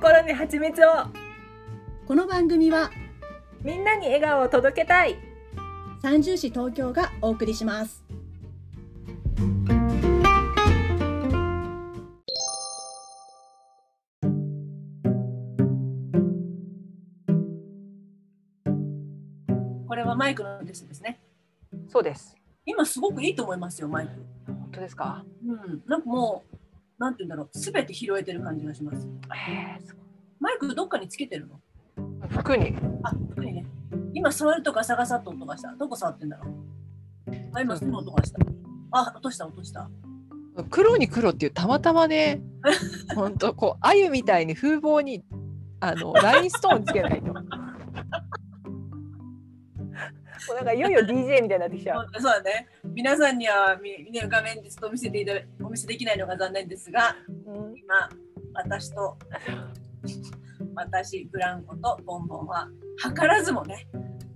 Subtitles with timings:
[0.00, 0.92] 心に蜂蜜を
[2.06, 2.90] この番組は
[3.62, 5.14] みんなに笑顔を届けたい
[6.00, 8.02] 三重市東京がお送りします
[19.86, 21.20] これはマイクのですですね。
[21.88, 22.34] そうです。
[22.64, 24.12] 今すごくいいと思いますよ、マイク。
[24.46, 25.26] 本当ですか？
[25.46, 26.56] うん、なんかもう、
[27.00, 29.08] なんて言うんだろう、すべて拾えてる感じがします。
[30.38, 31.58] マイクどっかにつけてるの？
[32.28, 32.74] 服に。
[33.02, 33.66] あ、服にね。
[34.12, 35.74] 今触るとガサガサっと音がした。
[35.76, 36.54] どこ触ってんだろう
[37.54, 38.38] あ、今その音がした。
[38.90, 39.90] あ、落とした、落とした。
[40.68, 42.42] 黒に黒っていうたまたまね、
[43.16, 45.24] 本当こう鮎みたいに風貌に
[45.80, 47.32] あのラインストーンつけないと。
[47.32, 47.40] も
[50.52, 52.06] うなんかいよいよ DJ みたいになってきちゃう。
[52.14, 52.68] そうだね。
[52.94, 58.08] 皆さんにはみね画面でちょっとお見せていただお見せできないのが残念ですが、うん今、
[58.54, 59.16] 私と、
[60.74, 63.88] 私、ブランコとボンボンは、図らずもね、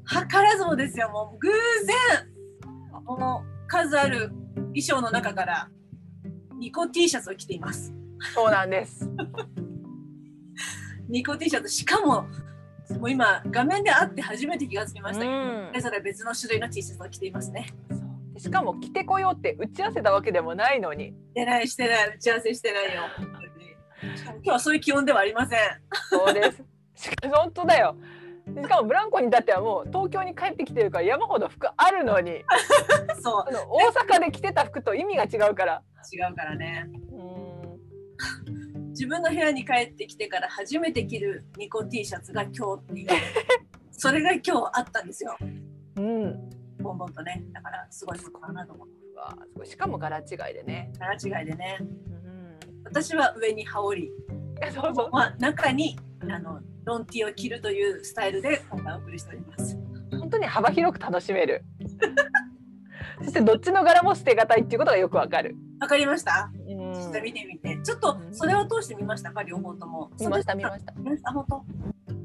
[0.06, 1.48] 図らずもですよ、もう偶
[1.84, 4.30] 然、この数ある
[4.74, 5.70] 衣装の中から、
[6.58, 7.92] ニコ T シャツを着ています。
[8.34, 9.10] そうなんです。
[11.08, 12.26] ニコ T シャツ、しかも、
[12.98, 17.74] もう今、画面で会って初めて気がつきましたけど、うんそれぞれ別の種類の T シャツを着ていますね。
[18.38, 21.08] しかも着てこようって打ち合わせたわけでもないのに。
[21.08, 23.02] してない、してない、打ち合わせしてないよ。
[24.26, 25.58] 今日はそういう気温ではありません。
[26.10, 26.62] そうです。
[26.94, 27.96] しかも本当だよ。
[28.46, 32.44] しかもブランコに至ってはもう東京に帰ってきてるから山ほど服あるのに
[33.22, 35.82] そう大阪で着てた服と意味が違うから。
[36.12, 36.86] 違うからね。
[37.12, 37.34] うん
[38.90, 43.08] 自分の部屋に帰ってきてから初めて着るニコ T シャツが今日っていう
[43.90, 45.36] それが今日あったんですよ
[45.96, 46.50] うん。
[46.84, 49.66] ボンボンとねだからすごいこなと思ってうわすごい。
[49.66, 50.92] しかも柄違いでね。
[50.98, 51.78] 柄違いでね。
[51.80, 52.58] うん。
[52.84, 54.10] 私は上に羽織
[54.74, 55.10] そうそう。
[55.10, 55.98] まあ、中に
[56.30, 59.78] あのロン T を着るというスタイルで今回お送りしております。
[60.10, 61.64] 本当に幅広く楽しめる。
[63.20, 65.56] そしてどっちの柄も捨てがたいっていうことがよくわかる。
[65.80, 66.50] わかりました？
[66.68, 66.92] うん。
[66.94, 67.78] ちょっと見てみて。
[67.82, 69.42] ちょっとそれを通してみましたか？
[69.42, 70.10] 両方とも。
[70.20, 70.92] 見ました見ました？
[71.24, 71.64] あ本当？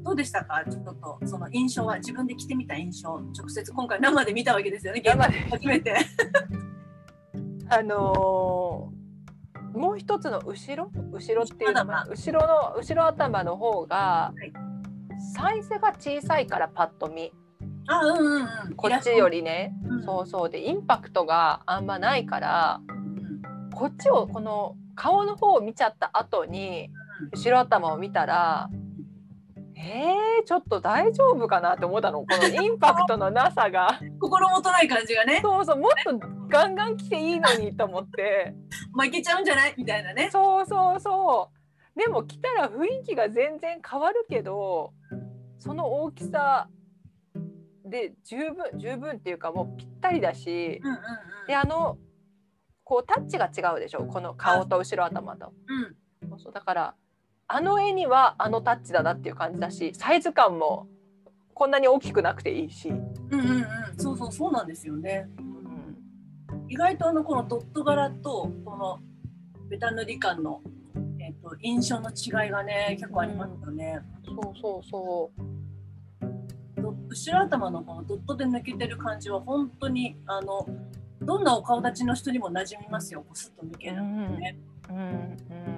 [0.02, 0.64] どうでしたか？
[0.70, 5.96] ちょっとその印象は自分で着てみた印象直接今回生で見たわけですよね現場生で初めて。
[7.68, 9.00] あのー
[9.72, 10.90] もう一つの後ろ？
[11.12, 14.52] 後ろっていうのかな後ろの後ろ頭の方が、はい。
[15.32, 17.32] サイズが小さいからパッと見。
[17.86, 18.74] あうんうんうん。
[18.74, 20.02] こっちよりね、うん。
[20.02, 20.50] そうそう。
[20.50, 23.70] でインパクトがあんまないからうん。
[23.72, 26.90] こっちをこの顔の方を見ちゃった後に
[27.32, 28.68] 後ろ頭を見たら
[29.82, 32.20] えー、ちょっと大丈夫かなって思ったの。
[32.20, 33.98] このインパクトのなさが。
[34.20, 35.40] 心もとない感じがね。
[35.42, 36.18] そうそうもっと
[36.48, 38.54] ガンガン来ていいのにと思って。
[38.92, 39.74] 負けちゃうんじゃない？
[39.76, 40.28] みたいなね。
[40.30, 41.50] そうそうそ
[41.96, 41.98] う。
[41.98, 44.92] でも来たら雰囲気が全然変わるけど
[45.58, 46.68] その大きさ
[47.84, 50.98] で十分十分っていうかもうぴったりだしうんうん
[51.48, 51.98] であの
[52.84, 54.04] こうタッチが違うでしょ？
[54.06, 55.52] この顔と後ろ頭と。
[56.22, 56.38] うん。
[56.38, 56.52] そう。
[56.52, 56.94] だから
[57.52, 60.86] あの絵にはあのタッチだなっていう感じだしサイズ感も
[61.52, 63.66] こんなに大きくなくていいし、うんうんうん。
[63.96, 65.28] そうそうそうなんですよね。
[65.38, 66.64] うん。
[66.68, 69.00] 意外とあのこのドット柄とこの
[69.68, 70.62] ベタ塗り感の、
[71.18, 75.30] えー、と印象の違いがね結構ありますよね、そうそうそ
[76.78, 76.80] う。
[76.80, 80.64] ド後ろ頭のこのドットで抜けてる感じは本当にあの
[81.20, 83.22] どんなお顔立ちの人にも馴染みますよ。
[83.22, 84.56] こうスッと抜けるんでね、
[84.88, 85.69] うんうんそ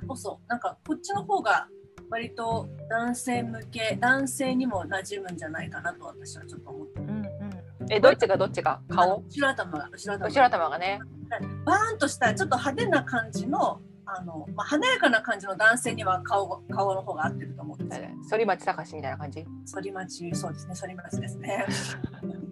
[0.00, 1.68] れこそなんかこっちの方が
[2.10, 7.00] 割と男性向け男性にも馴染むんじゃないかなと私はちょっと思って。
[7.00, 7.12] うんう
[7.84, 7.92] ん。
[7.92, 8.80] えどっちがどっちが？
[8.88, 9.22] 顔？
[9.22, 11.00] 後ろ頭が後ろ頭後ろ頭がね。
[11.64, 18.08] バーンとしたちょっと派手な感じのあの、まあ、華やかな感じの男性には顔が顔の方が合ってると思うんですよ。
[18.28, 19.46] 反町隆史みたいな感じ？
[19.72, 21.66] 反町そうですね反町ですね。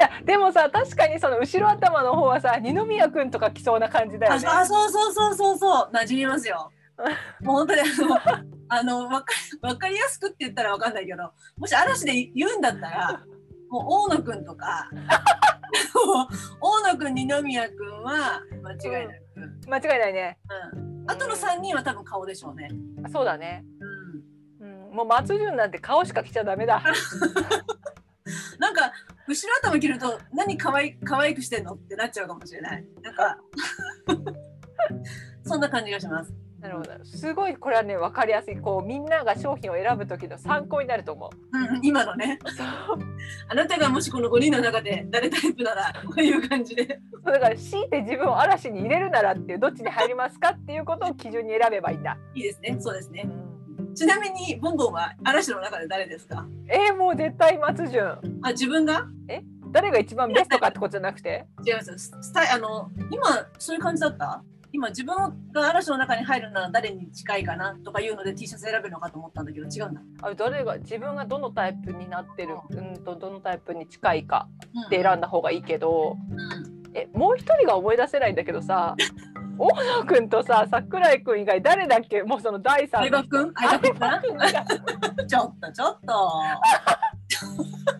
[0.00, 4.46] いやでもさ確かにその後ろ頭の方はさ二宮君とか来そうな感じだよね。
[4.46, 6.72] ああそうそうそうそうそう馴染みますよ。
[7.42, 13.22] もう本当にあのあのわかわかりやすくって言ったらわかんないけどもし嵐で言うんだったら
[13.68, 14.88] もう大野くんとか
[16.60, 19.14] 大野くん二宮くんは間違いな
[19.58, 20.38] く、間違いないね。
[20.74, 22.70] うん、あとの3人は多分顔でしょうね。
[23.12, 23.64] そうだね、
[24.60, 24.88] うん。
[24.88, 26.82] うん、もう松潤なんて顔しか来ちゃダメだ。
[28.58, 28.92] なんか
[29.30, 31.74] 後ろ頭切ると何可愛い可愛くしてんの？
[31.74, 32.84] ってなっちゃうかもしれない。
[33.00, 33.38] なんか
[35.46, 36.34] そんな感じがします。
[36.60, 36.90] なるほど。
[37.04, 38.56] すごいこれはね分かりやすい。
[38.56, 41.58] こうみんなが商品を選ぶ時の参考になると思う。
[41.76, 42.40] うん、今のね。
[43.48, 47.00] あなたがもしこの5人の中で誰タイプならこういう感じで。
[47.24, 52.18] だから強いて自分を嵐に入れるならっていうどっちに入りますかっていうことを基準に選べばいいんだ。
[52.34, 52.76] いいですね。
[52.80, 53.30] そうですね
[54.00, 56.46] ちなみにボンボンは嵐の中で誰ですか？
[56.68, 58.18] えー、もう絶対松潤。
[58.42, 59.06] あ自分が？
[59.72, 61.44] 誰が一番ベストかってことじゃなくて？
[61.66, 61.98] 違います。
[61.98, 64.42] ススタイあの今そういう感じだった？
[64.72, 65.14] 今自分
[65.52, 70.00] が嵐の中に入るなら誰に近いかなとかいうので T シャツ選べるのかと思ったんだけど違うんだ。
[70.22, 72.54] あ誰が自分がどのタイプになってる？
[72.70, 73.04] うん。
[73.04, 74.84] とどのタイプに近いかうん。
[74.86, 76.16] って選んだ方がいいけど。
[76.30, 76.80] うん。
[76.94, 78.96] えもう一人が思い出せないんだけどさ
[79.62, 82.22] 大野くんとさ桜井くん以外誰だっけ？
[82.22, 83.52] もうその第三相葉くん？
[83.54, 83.92] 相葉く
[85.24, 85.72] んちょっと。
[85.72, 86.30] ちょっと。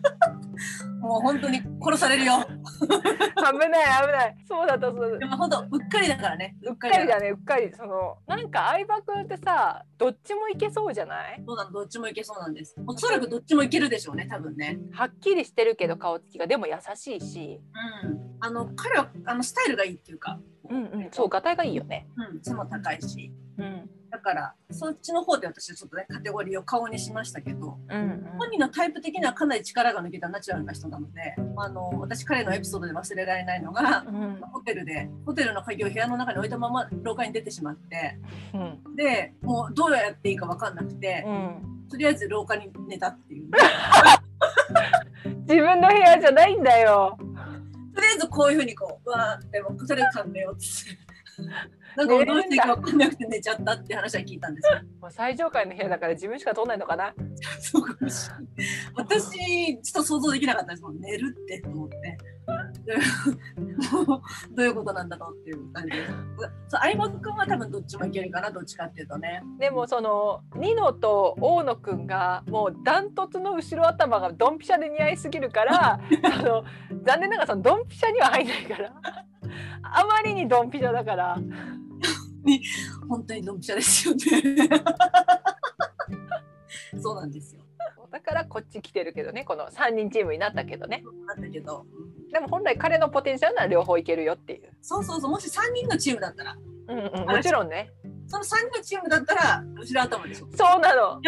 [1.01, 2.33] もう本当に殺されるよ。
[2.47, 6.55] 危ない危ないそうだとそうでも本当うっかりだからね。
[6.65, 11.43] うっかりだねうっかりそのなんか相葉くんってさどっちもいけそうじゃない？
[11.45, 12.75] そうなのどっちもいけそうなんです。
[12.85, 14.79] おそらくどっちもいけるでしょうね多分ね。
[14.93, 17.59] はっきりしてるけど顔つきがでも優しいし
[18.03, 18.21] うん。
[18.39, 20.39] あの彼はあのスタイルがいいっていうか、
[20.69, 23.33] うんうんそうがたいがいいよねうん、背も高いし。
[23.57, 34.15] うんだからそっちの方で私はちょっとねカテゴリーを顔にしましたけどうん本人のタイプ的にはかなり力が抜けたナチュラルな人なのであの私彼のエピソードで忘れられないのがうん。
[34.15, 38.19] うんホテルでホテルの鍵を部屋の中に置いたまま廊下に出てしまって
[38.53, 38.95] うん。
[38.95, 41.87] でもうどうやっていいか分かんなくてうん。
[41.89, 43.49] とりあえず廊下に寝たっていう
[45.41, 47.17] 自分の部屋じゃないんだよ。
[47.93, 50.83] とりあえずこういうふうにこううわーってもうとりあえず寝ようっつ。
[50.83, 50.97] って
[51.95, 54.79] なんかどうしていいか分かんなくて寝ちゃったって話は聞いたんですよ。
[55.01, 57.13] もう最上階の部屋だから自分しか通んないのかな？
[57.59, 58.45] そうかもしれない。
[58.95, 61.61] 私ちょっと想像できなかったですもん寝るって。
[61.61, 62.17] と思って
[64.55, 66.11] どういうことなんだろうっていう感じです。
[66.67, 69.43] そう相葉君は多分どっちもいけるかなどっちかっていうとね。
[69.59, 75.93] でもそのニノと大野くんがもうダントツの後ろ頭がドンピシャで似合いすぎるから
[76.23, 76.63] あの
[77.03, 78.93] 残念ながらそのドンピシャには入んないから。
[79.83, 81.37] あまりにドンピシャだから
[83.07, 84.21] 本当にドンピシャですよね。
[87.01, 87.61] そうなんですよ。
[88.11, 89.45] だからこっち来てるけどね。
[89.45, 91.03] この3人チームになったけどね。
[91.25, 96.55] なんだけど、うんでも本来彼のポテンシャルなら両方いけるよっていう、そうそうそうもし3人のチームだったら。
[96.87, 97.91] うんうん、もちろんね。
[98.27, 100.47] その3人のチームだったら後ろ頭でしょ。
[100.55, 101.21] そうなの。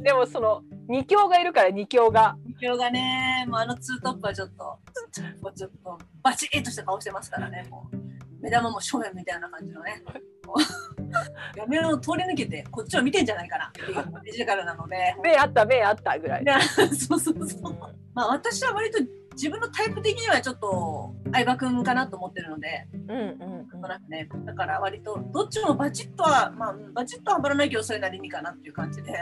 [0.00, 2.36] でもその2強がいるから2強が。
[2.62, 4.78] 今日がねもうあのツートップはちょっと
[5.12, 7.96] ちょっとちょっとバチッとした顔してますからねもう
[8.44, 10.02] 目玉も正面みたいな感じのね。
[10.46, 10.62] こう
[11.56, 13.68] 画面を通り抜けてこっちを見てんじゃないかな。
[13.68, 15.16] っていうフィジカルなので。
[15.22, 16.44] 目あった目あったぐらい、
[16.94, 17.76] そうそうそう。
[18.12, 18.98] まあ私は割と
[19.32, 22.86] 自分のタイプ的にはちょっと相葉君かなと思ってるので。
[22.92, 23.38] うんうんうん。
[23.38, 29.14] なんとなくねだから割とどっちもバチッとはまあうんバチッとはまらないけどそれなりにかなっていう感じで。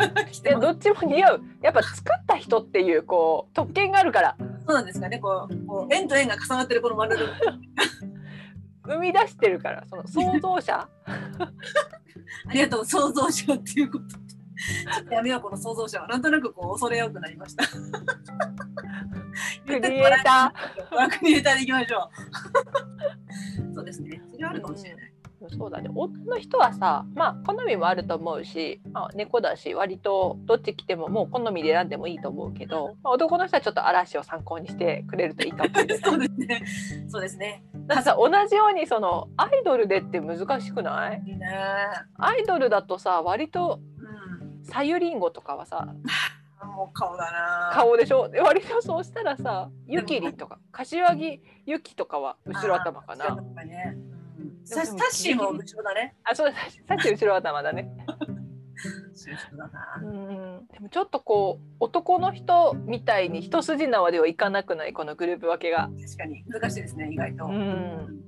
[0.58, 1.42] どっちも似合う。
[1.60, 4.36] やっぱ作った人っていうこう特権があるから。
[4.66, 5.18] そうなんですかね。
[5.18, 7.26] こうこう円と円が重なってるこの丸の
[8.90, 10.88] 生み出してるからその 創造者？
[12.48, 14.04] ありがとう創造者っていうこと。
[14.04, 14.10] で
[14.92, 16.08] ちょっとやめようこの創造者は。
[16.08, 17.64] なんとなくこう恐れ多くなりました。
[19.66, 19.80] クリエイ
[20.24, 20.52] タ
[21.18, 22.10] クリエイター でいきましょ
[23.70, 23.74] う。
[23.74, 24.20] そうですね。
[24.30, 25.90] それはあるかもしれない、ーそうだね。
[25.94, 36.62] 女の人はさまあ好みもあると思うし、まあ、猫だし割とどっち来てももう好みで選んでもいいと思うけど、まあ、男の人はちょっと嵐を参考にしてくれるといいと思うそうですね。
[37.08, 37.62] そうですね
[37.94, 41.22] だからさ同じようにそのアイドルでって難しくない？
[41.26, 41.48] いいね。
[42.18, 44.64] アイドルだとさ割とうん。
[44.64, 45.88] さゆりんごとかはさ
[46.76, 47.70] もう顔だな。
[47.72, 48.28] 顔でしょ？
[48.28, 53.24] で割とそうしたらさゆきりんとか柏木ゆきとかは後ろ頭かな。
[53.24, 53.96] 後ろ頭ね。
[54.38, 54.64] うん。
[54.64, 56.14] でもさタッシーも後ろだね。
[56.24, 56.54] あそうだ
[56.86, 57.90] さっき後ろ頭だね
[60.02, 60.66] うん。
[60.72, 65.90] でもちょっとこう男の人みたいに一筋縄ではいかなくないこのグループ分けが。
[66.00, 66.44] 確かに。
[66.48, 67.54] 難しいですね意外と、うん。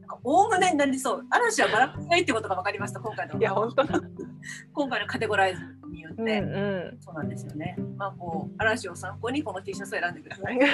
[0.00, 3.38] なんかおおむねになりそう嵐はバランスがいいってことが分かりました今回の。
[3.38, 4.00] いや本当だ。
[4.74, 6.36] 今回のカテゴライズによって、うんう
[6.94, 6.98] ん。
[7.00, 7.76] そうなんですよね。
[7.96, 10.58] まあこう嵐を参考にこの T シャツを選んでください。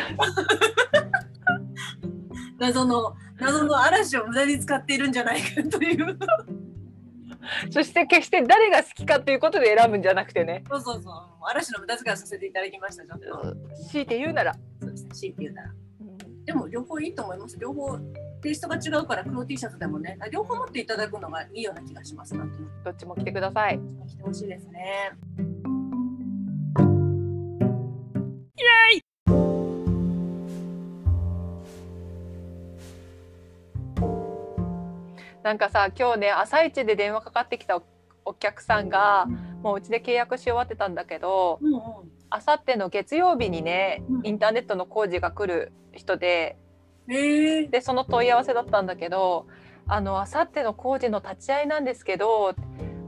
[2.58, 6.18] 謎の謎の嵐を無駄に使っているんじゃないかという
[7.70, 10.64] そして決して誰が好きかということで選ぶんじゃなくてね。
[10.68, 11.14] そうそうそう。
[11.42, 13.56] 嵐の無駄遣いをさせていただきましたちょっと。
[13.90, 15.10] 強いて言うなら、そうですね。
[15.14, 15.72] C って言うなら。
[16.44, 17.58] でも両方いいと思います。
[17.58, 17.98] 両方
[18.40, 20.18] テイストが違うから黒 T シャツでもね。
[20.32, 22.34] 両方持っていただくのがいいような気がします。
[22.34, 23.78] どっちも着てください。
[23.78, 25.12] く着てほしいですね
[35.48, 37.80] なんかさ今日ね朝一で電話かかってきた
[38.26, 39.24] お客さんが
[39.62, 41.80] もううちで契約し終わってたんだけどうんうん。
[42.28, 46.58] あさっての月曜日にねうんインターネットの工事が来る人で
[47.08, 47.66] へえ。
[47.66, 49.46] でその問い合わせだったんだけど
[49.86, 52.54] あのあさっての工事の立ち会いなんですけど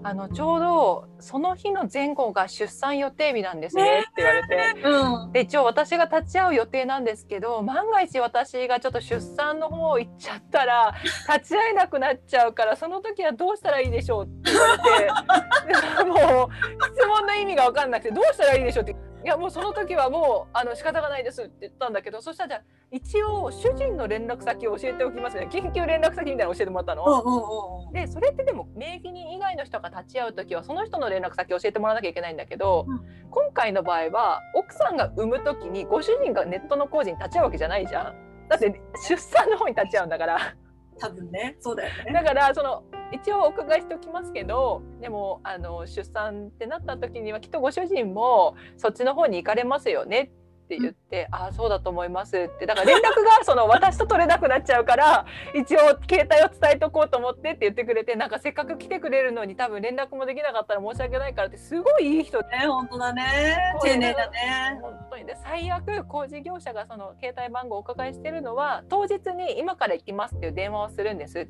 [0.02, 4.80] あのちょうどその日の前後が出産予定日なんですねって言われて。
[4.82, 5.32] うん。
[5.32, 10.94] で一応私が立ち会う予定なんですけど万が一私がちょっと出産の方行っちゃったら
[11.34, 16.48] 立ち会えなくなっちゃうからその時はどうしたらいいでしょうって言われてで もう
[16.96, 27.90] 質問の意味が分かんなくてどうしたらいいでしょうっていやもうその時はもうあの仕方がないですって言ったんだけどそしたらじゃあ一応主人の連絡先を教えておきますね緊急連絡先みたいなの教えてもらったの。
[27.92, 33.00] でそれってでも名義人以外の人が立ち会う時はその人の連絡先を教えてもらわなきゃいけないんだけど、うん
[33.30, 38.48] 今回の場合は奥さんが産む時にご主人がネットの工事に立ち会うわけじゃないじゃん。
[38.48, 40.56] だって出産の方に立ち会うんだから
[41.00, 41.56] 多分ね。
[41.60, 42.12] そうだよね。
[42.12, 50.30] だからその一応お伺いしておきますけどでもあの出産ってなった時にはきっとご主人もそっちの方に行かれますよね
[50.70, 52.66] って言って「ああそうだと思います」って。
[52.66, 63.56] だから連絡が その私と取れなくなっちゃうから一応携帯を伝えとこうと思ってって言ってくれてなんかせっかく来てくれるのに多分連絡もできなかったら申し訳ないからってすごいいい人でね、本当だね。
[63.82, 64.78] 丁寧だね。
[64.80, 71.48] 本当にで最悪工事業者がその携帯番号をお伺いしてるのは当日に今から行きますっていう電話をするんです。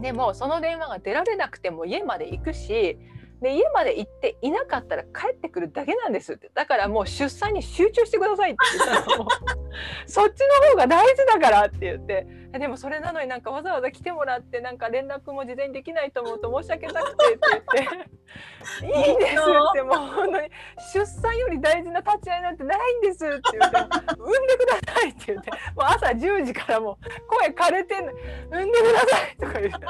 [0.00, 2.98] でもその電話が出られなくても家まで行くし
[3.42, 6.50] で家まで行っていなかったら帰ってくるだけなんですって。
[6.54, 9.26] だからもう出産に集中してくださいって言ったの。
[10.06, 12.26] そっちの方が大事だからって言って。
[12.52, 17.40] でもそれなのになんかわざわざ来てもらってなんか連絡も事前にできないと思うと申し訳なくてって
[17.74, 19.08] 言って。
[19.10, 20.48] いいですってもう本当に
[20.94, 23.78] 出産より大事な立ち会いなんてないんですって言って。
[24.18, 25.50] 産んでくださいって言って。
[25.50, 26.96] もう朝10時からもう
[27.26, 28.12] 声枯れてんの。
[28.52, 29.86] 産んでくださいとか言って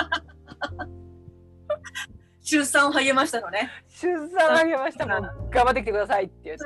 [2.43, 3.71] 出産を励ましたのね。
[3.89, 6.65] 出産あげましたもう頑張ってきてくださいって言って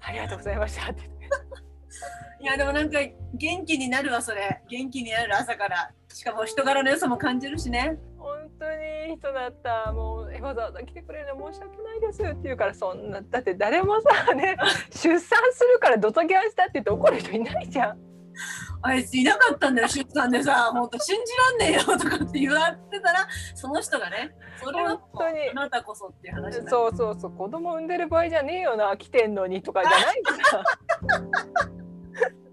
[0.00, 1.02] ありがとうございましたって
[2.40, 2.98] いやでもなんか
[3.34, 4.62] 元気になるわそれ。
[4.68, 5.92] 元気になる朝から。
[6.08, 7.98] しかも人柄の良さも感じるしね。
[8.18, 14.56] 本当にいい人だったもうえわざわざ来てくれるの申し訳ないですって言うからそんなだって誰もさね
[14.90, 18.11] 出産するからドタキャンしたって言って怒る人いないじゃん
[18.82, 26.70] あいついなかったんだよ出産でさ、本当信じらんねえよとかって言われてたら、その人がね、それはもう本当にあなたこそっていう話だ。
[26.70, 30.64] そうそうそう子供産んでる場合じゃねえよな来てんのにとかじゃないから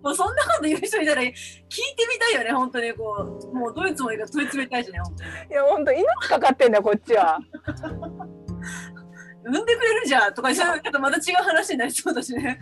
[0.02, 1.36] もうそんなこと言う人いたら聞いて
[1.70, 5.30] みたいよね、本当にこう、もうどういうつもりか問い詰めたいしね、本当に。
[5.30, 7.40] いや本当命かかってんだよこっちは
[9.44, 12.60] 産んでくれるじゃんとか、そういうなんかまた違う話になりそうだしね。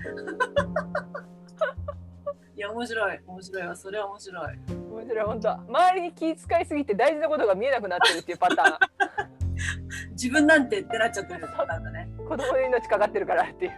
[2.57, 4.57] いや、面白い、面白いわ、それは面白い。
[4.91, 5.51] 面白い本当。
[5.51, 9.37] 周りに気遣いすぎて大事なことが見えなくなってるっていうパターン。
[10.17, 12.09] 自分なんてってなっちゃってるパターンだね。
[12.17, 13.73] 子供の命かかってるからっていう。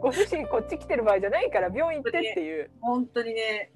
[0.00, 2.70] ご主人こっち来てる場合じゃないから病院行ってっていう。
[2.80, 3.72] 本当にね、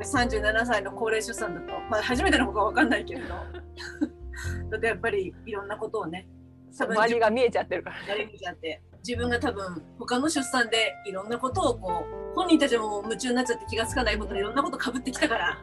[0.00, 3.28] 37歳の高齢出産だと、まあ初めての子かわかんないけれど、
[4.70, 6.26] だってやっぱりいろんなことをね、
[6.72, 8.16] 周りが見えちゃってるから。
[8.16, 15.58] やりちゃって、自分が多分他の出産でいろんなことをこう、本人たちも夢中になっちゃって気がつかないことでいろんなことかぶってきたから、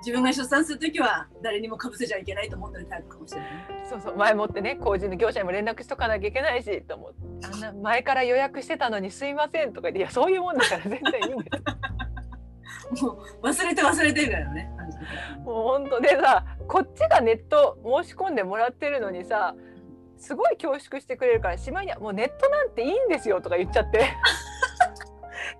[0.00, 3.86] 自分が出産するときは誰にもかぶせちゃいけないと思ってるタイプかもしれないね。
[3.88, 11.50] そうそう前もってね工事の業者にも連絡しとかなきゃいけないしと思ってあんな前から予約してたのにすいませんとか言っていやそういうもんだから全然いいんで
[12.96, 14.70] すもう忘れて忘れてるからね。
[15.44, 19.54] もう本当でさこっちがネット申し込んでもらってるのにさ
[20.18, 24.12] すごい恐縮してくれるからしまいにはもうネットなんていいんですよとか言っちゃって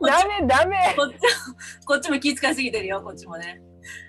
[0.00, 1.16] ダメダメこっち
[1.86, 3.60] こっちも気遣いすぎてるよ、こっちもね。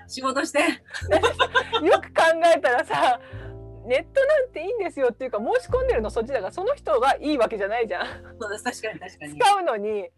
[0.07, 0.59] 仕事して。
[1.83, 2.23] よく考
[2.55, 3.19] えたらさ
[3.85, 8.05] ネットなんていいんですよっていうか申し込んでるのそっちだからその人がいいわけじゃないじゃん
[8.39, 9.39] そうです、確かに確かに。
[9.39, 10.09] 使うのに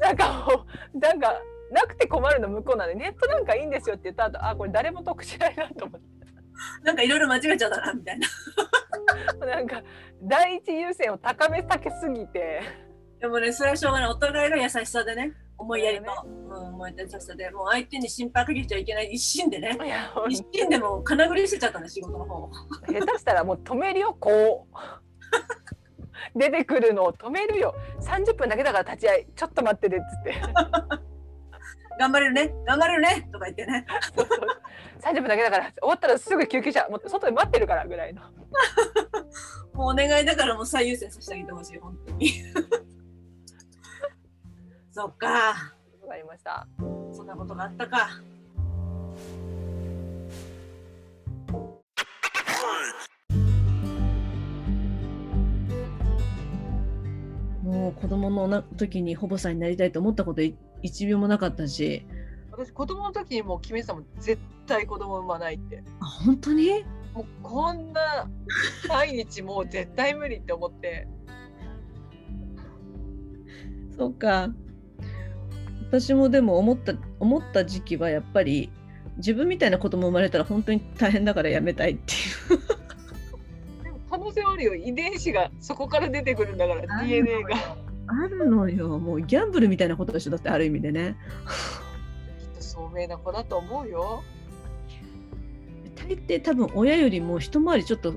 [0.00, 0.64] なんか
[0.94, 6.22] なんかなくて困るの向こうなんでネットなんかいいんですよって言った後あこれ誰も得しないなと思って
[6.82, 8.28] なんかいろいろ間違えちゃったな、みたいな。
[9.46, 9.82] なんか
[10.22, 12.60] 第一優先を高めたけすぎて
[13.22, 14.08] でもね、それはしょうがない。
[14.10, 19.12] お互いが優しさでね、思いやりと、そうん、思いやりさで、もう相手に心配かけちゃいけない。
[19.12, 19.78] 一心でね。
[20.28, 22.50] 一心でもう金繰りしてちゃったんだ、仕事の方を。
[22.90, 24.76] 下手したらもう止めるよこう。
[26.36, 27.76] 出てくるのを止めるよ。
[28.00, 29.26] 30分だけだから立ち会い。
[29.36, 30.34] ちょっと待っててっつって。
[32.00, 33.28] 頑張れるね、頑張れるね。
[33.32, 33.86] とか言ってね。
[34.16, 34.38] そうそう。
[35.00, 36.88] 30分だけだから終わったらすぐ救急車。
[36.90, 38.22] もう外で待ってるからぐらいの。
[39.74, 42.32] もうお願いだからもう最優先させてあげてほしい、本当に。
[44.94, 45.26] そっか。
[45.26, 45.54] わ
[46.08, 46.68] かりました。
[47.12, 48.10] そんなことがあったか。
[57.62, 60.42] もう子供のな時に保母さんになりたいと思ったこと
[60.82, 62.04] 一秒もなかったし。
[62.50, 66.84] 私子供の時にもう決めてたもん絶対子供産まないってあ本当に？
[67.14, 68.28] もうこんな
[68.90, 71.08] 毎日もう絶対無理って思って
[73.96, 74.50] そうか
[75.92, 78.70] 私もでも思った思った時期はやっぱり
[79.18, 82.16] 自分みたいな子供生まれたら本当に大変だからやめたいってい
[82.56, 83.84] う。
[83.84, 84.74] でも可能性はあるよ。
[84.74, 87.76] 遺伝子がそこから出てくるんだから DNA が。
[88.06, 88.98] あるのよ。
[88.98, 91.18] もうギャンブルみたいなことでしょだってある意味でね。
[92.40, 94.22] きっと聡明な子だと思うよ。
[95.94, 98.14] 大抵多分親よりも一回りちょっと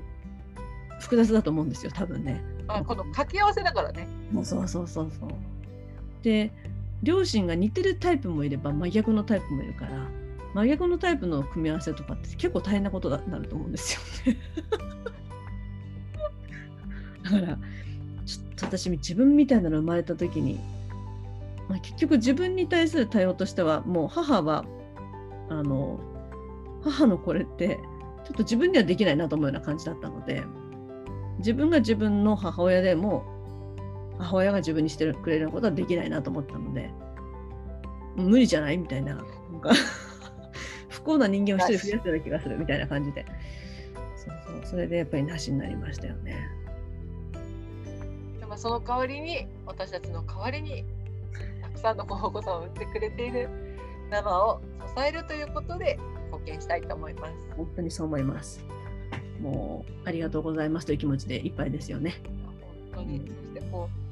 [1.00, 1.92] 複雑だと思うんですよ。
[1.94, 2.42] 多分ね。
[2.68, 4.08] あこの掛け合わせだからね。
[4.32, 5.28] もうそうそうそうそう。
[6.22, 6.50] で
[7.02, 10.08] 両親が似てるタイプもいれば真逆のタイプもいるから
[10.54, 14.38] 真逆のタイプの組み合わせとかって結構大変なことになると思うんですよね。
[17.24, 17.58] だから
[18.24, 20.58] ちょっと私自分みたいなの生まれた時に、
[21.68, 24.64] まあ、結局自分に対する対応としてはもう母は
[25.50, 26.00] あの
[26.82, 27.78] 母のこれって
[28.24, 30.42] ちょっと自分にはできないなと思うような感じだったので
[31.38, 33.35] 自分が自分の母親でも
[34.18, 36.90] 母親が自分にしてくれることはできないなと思ったので
[38.16, 38.78] 無理じゃない？
[38.78, 39.70] みたいななんか
[40.88, 43.26] 不幸な人間を一人増やすような気がするみたいな感じで
[44.16, 46.48] そうそうそれでやっぱりなしになりましたよね。
[48.40, 50.84] でもその代わりに私たちの代わりに
[51.62, 53.48] たくさんのお子さんを産んでくれている
[54.10, 54.60] 生を
[54.96, 57.34] 支えるということで貢献したいと思います。
[57.56, 58.64] 本当にそう思います。
[59.40, 62.14] もうありがとうございますという気持ちでいっぱいですよね。
[62.94, 64.05] 本当に、そしてこう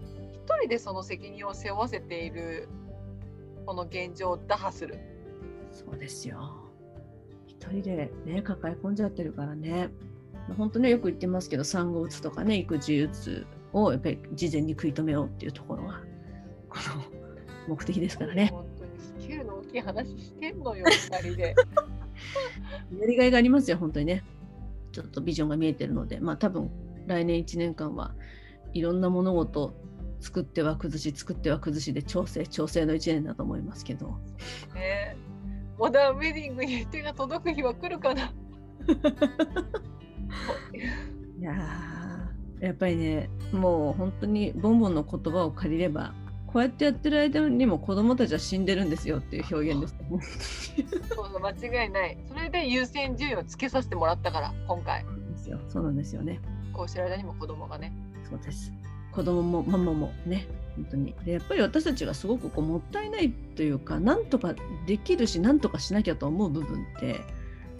[0.44, 2.68] 一人でその責任を背負わせている
[3.64, 4.98] この現状を打破する
[5.72, 6.70] そうですよ。
[7.46, 9.88] 一人でね抱え込んじゃってるからね。
[10.58, 16.02] 本当ねよく言ってますけど産後うつとかね育児うつをやっぱり事前に食い止めようっていうところが
[16.68, 16.78] こ
[17.68, 18.50] の目的ですからね。
[18.52, 21.54] 本当にスケールの大きい話してんのよ二人で。
[23.00, 24.22] やりがいがありますよ本当にね。
[24.92, 26.70] ちょっとビジョンが見えてるのでまあ多分
[27.06, 28.14] 来年1年間は
[28.74, 29.74] いろんな物事
[30.24, 34.18] 作っては崩し作っては崩しで調整調整の1年だと思いますけど。
[34.74, 35.16] ね
[35.78, 38.32] モダンウェディングに手が届く日は来るかな。
[41.38, 46.14] いやーやっぱりねもう本当にボンボンの言葉を借りれば
[46.46, 49.94] こうやってやってる間にも子供たちは死んでるんですよっていう表現です。
[50.08, 50.20] 本
[51.30, 52.16] そう間違いない。
[52.28, 55.04] それで優先順位をつけさせてもらったから今回。
[55.04, 56.40] 当にですよそうなんですよね。
[56.72, 57.92] こうしてる間にも子供がね。
[58.28, 58.72] そうです。
[59.14, 60.46] 子供もママもね
[60.76, 61.14] 本当に。
[61.24, 64.54] でやっぱり私たちがすごくこうもったいないというかなんとか
[64.86, 67.20] できるしなんとかしなきゃと思う部分って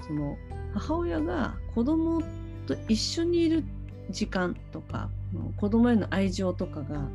[0.06, 0.36] その
[0.72, 2.22] 母親が子供
[2.66, 3.64] と一緒にいる
[4.10, 5.08] 時間とか
[5.56, 7.08] 子供への愛情とかが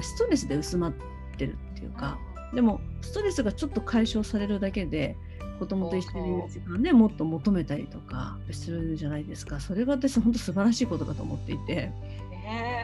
[0.00, 0.92] ストレスで薄まっ
[1.36, 2.18] てるっていうか
[2.54, 5.16] でもストレスがちょっと解消されるだけで
[5.58, 9.60] 子供と一緒にいる時間ねもっと求めたりとかするじゃないですか。
[9.60, 11.92] それが私本当素晴らしいことだと思っていて。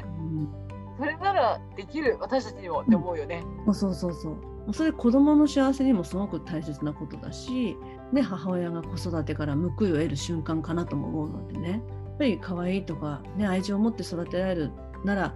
[0.04, 0.65] うん
[0.98, 3.44] それならできる私たちにもって思うよね。
[3.72, 4.72] そうそうそう。
[4.72, 7.76] それ子供の幸せにもすごく大切なことだし、
[8.12, 11.70] ね、母親が子育てから報いを得る瞬間かなとも思うのでね。
[11.70, 14.70] やっぱり可愛いとか、ね、愛情を持って育てられる
[15.04, 15.34] なら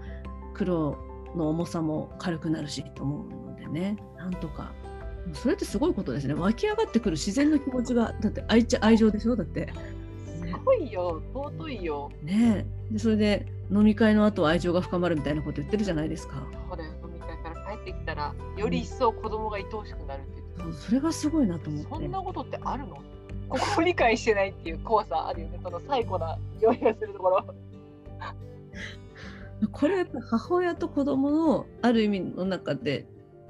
[0.54, 0.96] 苦労
[1.36, 3.96] の重さも軽くなるしと思うのでね。
[4.16, 4.72] なんとか。
[5.34, 6.34] それってすごいことですね。
[6.34, 9.36] 湧き上がってくる自然の気持ちがだって愛ち愛情でしょ？
[9.36, 9.72] だって。
[10.50, 12.10] すごいよ尊いよ。
[12.22, 16.46] ねでそれで飲み会の後は愛情が深まるみたいなこと言ってるじゃないですか。
[16.68, 20.86] ほら飲み会から帰ってきたらより一層子供が愛おしくなるって言ってた。
[20.86, 21.88] それがすごいなと思って。
[21.88, 22.96] そんなことってあるの？
[23.48, 25.58] ここを理解してないっていう怖さあるよね。
[25.62, 27.44] その最古な用意がするところ。
[29.72, 33.06] これやっぱ母親と子供のある意味の中で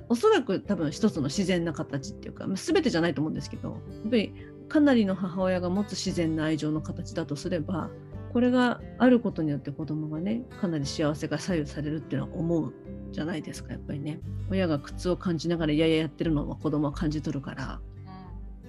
[0.08, 4.34] おそらく多分一つの自然な形っていうか、まあ、全てじゃないと思うんですけどやっぱり
[4.70, 7.90] かなりの母親が持つ自然な愛情の形だとすれば
[8.32, 12.72] これがあることによって子供がねかなり幸せが左右されるっていうのは思う
[13.10, 17.80] じゃないですかやっぱりね親が苦痛を感じながらいやいややってるのは子供は感じ取るから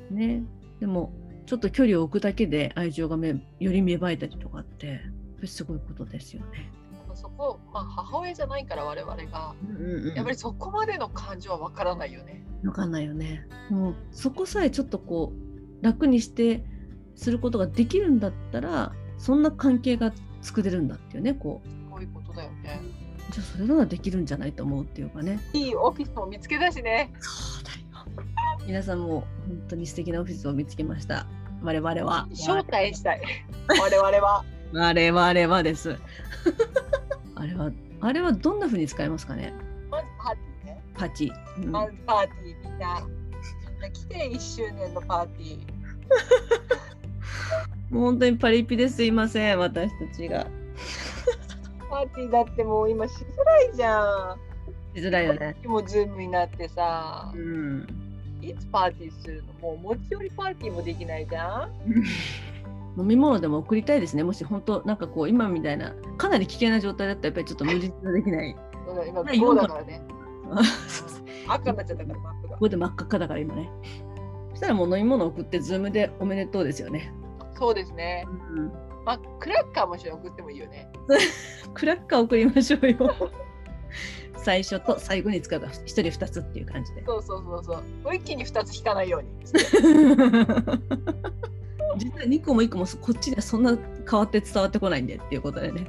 [0.10, 0.44] ね
[0.80, 1.14] でも
[1.46, 6.72] ちょっと距離を置くだけで愛情がめより芽生えたりとかってやっぱりすごいことですよね。
[7.10, 12.44] うん、そこ、まあ、母親じゃないから我々がうんうんやっぱりそこまでの感情はわからないよね。
[12.64, 13.48] わかんないよね。
[13.70, 15.51] もうそこさえちょっとこう
[15.82, 16.64] 楽にして
[17.16, 22.82] することができるんだったらそんな関係が作れるんだっていうねこうこういうことだよね。
[23.30, 25.40] じゃあそれならできるんじゃないと思うっていうかね。
[25.54, 27.14] いいオフィスも見つけたしね。
[27.20, 28.06] そうだよ。
[28.66, 31.28] 皆さんも本当に素敵なオフィスを見つけました。
[31.62, 32.28] 我々は。
[32.32, 33.22] 招待したい。
[33.70, 34.44] 我々は。
[34.74, 35.98] 我々はです。
[37.36, 39.54] あれはあれはどんな風に使えますかね？
[39.90, 40.82] まずパーティーね。
[40.96, 41.66] パーティー。
[41.66, 43.08] うんまずパーティーみんな。
[43.82, 45.60] みんな来て1周年のパーティー。
[47.90, 50.46] もう本当にパリピですいません私たちが。
[51.90, 54.38] パーティーだってもう今しづらいじゃん。
[54.96, 55.56] しづらいよね。
[55.66, 57.38] もう Zoom になってさう。
[57.38, 57.88] ん。
[58.42, 59.54] いつパーティーするの？
[59.54, 61.72] もう持ち寄りパーティーもできないじゃん。
[63.02, 64.24] 飲み物でも送りたいですね。
[64.24, 68.56] もし本当なんかこう今みたいなかなり危険な状態だったらやっぱりちょっと無茶はできない。
[68.88, 70.02] だから今はい5だからね。
[71.54, 72.60] 赤になっちゃったからマップがこ。
[72.60, 73.70] こで真っ赤っかだから今ね。
[74.52, 77.14] そしたらもう飲み物送って Zoom でおめでとうですよね。
[77.58, 78.26] そうですね。
[78.28, 78.72] うん、
[79.06, 80.92] まあクラッカーも一緒に送ってもいいよね。
[81.74, 83.16] クラッカー送りましょうよ。
[84.38, 87.04] 最初と最後に使うから1人2つっていう感じで。
[87.06, 87.76] そうそうそうそう。
[88.04, 89.30] もう一気に2つ引かないように。
[91.98, 93.78] 実は2個も1個もこっちではそんな
[94.10, 95.86] 変わって伝わってこないんでっていうことでね。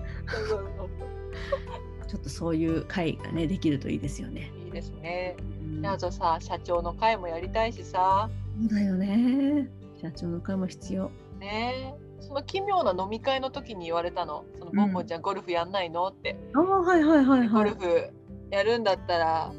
[2.08, 4.52] ちょっとそういう会がねできるといいですよね。
[4.72, 5.36] ですね。
[5.38, 8.28] うんであとさ、社長の会もやりたいしさ。
[8.60, 9.68] そうだよね。
[10.00, 11.10] 社長の会も必要。
[11.38, 14.44] ねその奇妙な飲み会の時に言われたの。
[14.58, 16.06] そのボンボンちゃんゴルフやんないの？
[16.08, 16.36] って。
[16.54, 17.70] ああはいはいはいゴはい。
[17.70, 18.10] ルフ
[18.50, 19.52] やるんだったら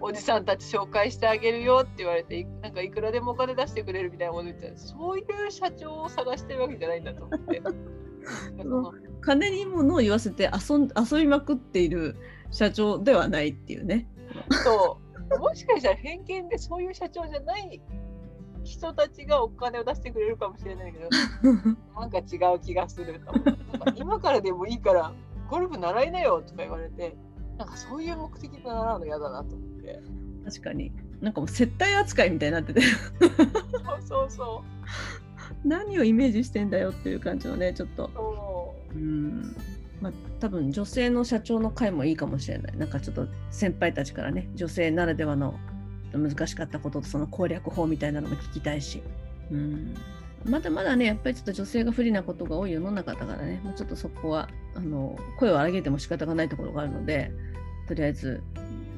[0.00, 7.60] おじさんたち紹介してあげるよって言われていなんかいくらでもお金出してくれるみたいなこと言ってたそういう社長を探してるわけじゃないんだと思って
[9.20, 12.16] 金に物を言わせて遊ん遊びまくっている
[12.52, 14.06] 社長ではないっていうね。
[14.64, 15.06] そう。
[15.38, 17.80] もしかしたら偏見でそういう社長じゃない
[18.62, 21.08] 人たちがお金を出してくれるかもしれないけど
[21.98, 25.12] なんか違う気がするとか今からでもいいから
[25.48, 27.16] ゴルフ習いなよとか言われて
[27.58, 30.00] なんかそういう目的で習うの嫌だなと思って。
[30.44, 30.92] 確かに。
[31.20, 32.82] なんかもう接待扱いみたいになってて。
[32.82, 34.64] そうそうそ
[35.64, 35.64] う。
[35.66, 38.10] 何をイメージしてんだよっていう感じのねちょっと。
[38.14, 38.98] そう。
[38.98, 39.56] うん
[40.00, 42.76] まあ多分女性の社長の会もいいかもしれない。
[42.76, 45.58] なんかちょっと先輩たちからね女性ならではの
[46.12, 49.02] 難しかったこととその攻略法みたいなのも聞きたいし、
[49.50, 49.94] うん、
[50.44, 53.60] まだまだねやっぱりちょっと女性が不利なことが多い世の中だからね。
[53.64, 57.32] もうちょっとそこはあの声を上げても仕方がないところがあるので
[57.88, 58.42] とりあえず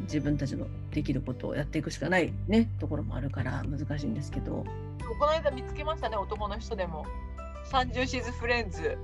[0.02, 4.64] 自分たちのできることをやっていくしかないねところもあるから難しいんですけど。
[5.18, 7.06] この間見つけましたね男の人でも。
[7.70, 8.96] 三十シーズフレンズ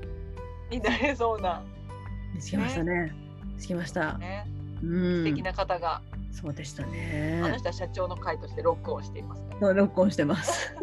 [0.70, 1.62] になれそうな。
[2.40, 3.14] つけましたね。
[3.54, 4.46] 見つけました、ね。
[4.82, 5.24] うん。
[5.24, 9.60] 素敵な方が、そうでしたあのね人は社長の会としてロックオンしていますから。
[9.60, 10.74] そう録音してます。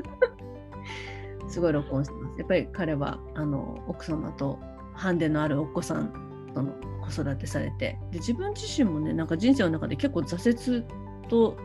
[1.50, 2.40] すごい録音してます。
[2.40, 4.58] やっぱり彼はあの奥様と
[4.94, 6.14] ハンデのあるお子さん
[6.54, 8.00] との子育てされて。
[8.12, 10.86] で自分自身もねなんか人生の中で結構挫折
[11.28, 11.58] と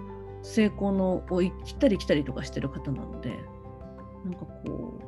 [0.42, 3.38] 成功のを行ったり来たりとかしてる方なので
[4.24, 5.05] なんかこう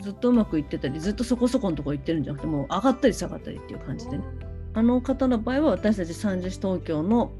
[0.00, 4.24] ずっとうまくいってたりずっとそこそこのとこ行ってるんじゃなくてもう上がったり下がったりっていう感じでね
[4.74, 7.32] あの方の場合は私たち三十市東京の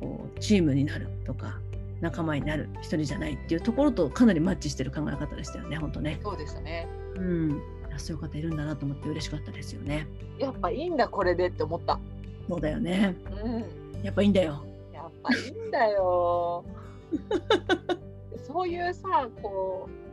[0.00, 1.58] こうチームになるとか
[2.00, 6.20] 仲間になる一人じゃないっていうところとかなりマッチしてる考え方でしたよね本当ね。
[6.22, 6.86] そうでしたね
[7.16, 7.62] うん、
[7.92, 10.06] あそういう方いるんだなと思って嬉しかったですよね。
[10.38, 11.98] やっぱいいんだこれでって思った
[12.48, 13.16] そうだよね。
[13.42, 13.64] うん
[14.02, 14.64] やっぱいいんだよ。
[14.92, 16.64] やっぱいいんだよ
[18.46, 19.90] そういうさこう「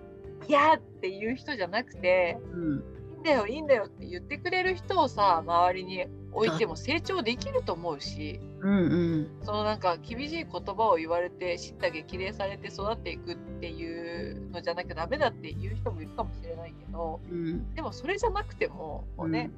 [0.47, 2.83] いや」っていう人じゃなくてうん、
[3.15, 19.51] 「いいんだよいいんだよ」って言ってくれる人をさ周りに置いても成長できると思うしうん、うん、そのなんか厳しい言葉を言われて叱咤激励されて育っていくっていうのじゃなきゃダメだっていう人もいるかもしれないけどうん、でもそれじゃなくてもこうね、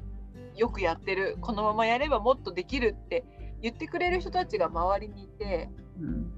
[0.56, 3.24] よくやってるこのままやればもっとできるって
[3.62, 5.70] 言ってくれる人たちが周りにいて
[6.00, 6.32] うん、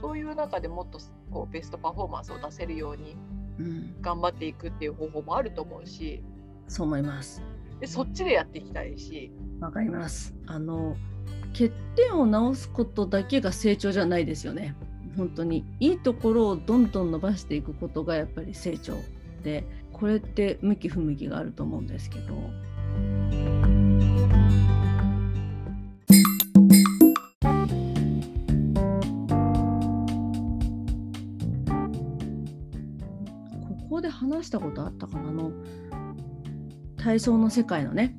[0.00, 0.98] そういう中でもっと
[1.32, 3.29] こうベストパフォーマンスを出せるようにうん、
[4.00, 6.22] 頑張っていくっていう方法もあると思うし
[6.68, 7.42] そう思います。
[7.80, 10.34] でそっちでやっていきたいしわかります。
[10.46, 10.96] あの
[11.52, 14.76] 欠点を直すことだけが成長じゃないですよね。
[15.16, 18.96] 本当にいいところをどんどん伸ばしていくことがやっぱり成長
[19.42, 22.34] で、これって向き不向きがあると思うんですけど。
[34.00, 35.28] こで話したことあったかな？
[35.28, 35.52] あの
[36.96, 38.16] 体操の世界のね、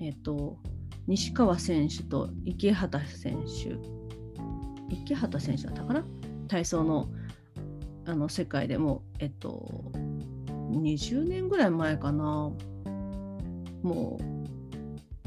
[0.00, 0.58] えっと
[1.06, 3.76] 西川選手と池畑選手。
[4.90, 6.04] 池畑選手だったかな？
[6.48, 7.08] 体操の
[8.06, 9.92] あの世界でもえっと
[10.70, 12.50] 20年ぐらい前かな。
[13.82, 14.18] も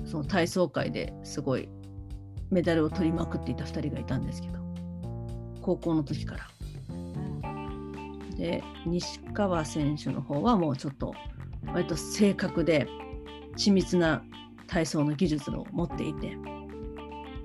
[0.03, 1.69] うその体操界ですごい
[2.49, 4.59] メダルを取りまくっていた2人がいたんですけど
[5.61, 6.47] 高校の時から。
[8.41, 11.13] で西川選手の方はもうちょっと
[11.67, 12.87] 割と正確で
[13.55, 14.23] 緻密な
[14.65, 16.35] 体操の技術を持っていて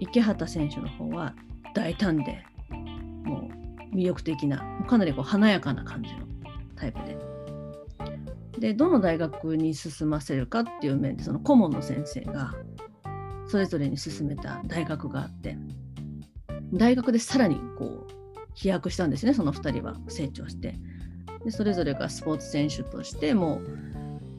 [0.01, 1.35] 池畑選手の方は
[1.75, 2.43] 大胆で
[3.25, 3.51] も
[3.93, 6.21] う魅力的なかなりこう華やかな感じの
[6.75, 7.19] タイプで。
[8.59, 12.55] でどの大学に進ませるかっていう面でその顧問の先生が
[13.47, 15.59] それぞれに進めた大学があって
[16.73, 18.06] 大学でさらにこう
[18.57, 19.95] 飛躍したんですねその2人は。
[20.09, 20.79] 成長して。
[21.45, 23.69] でそれぞれがスポーツ選手としてもう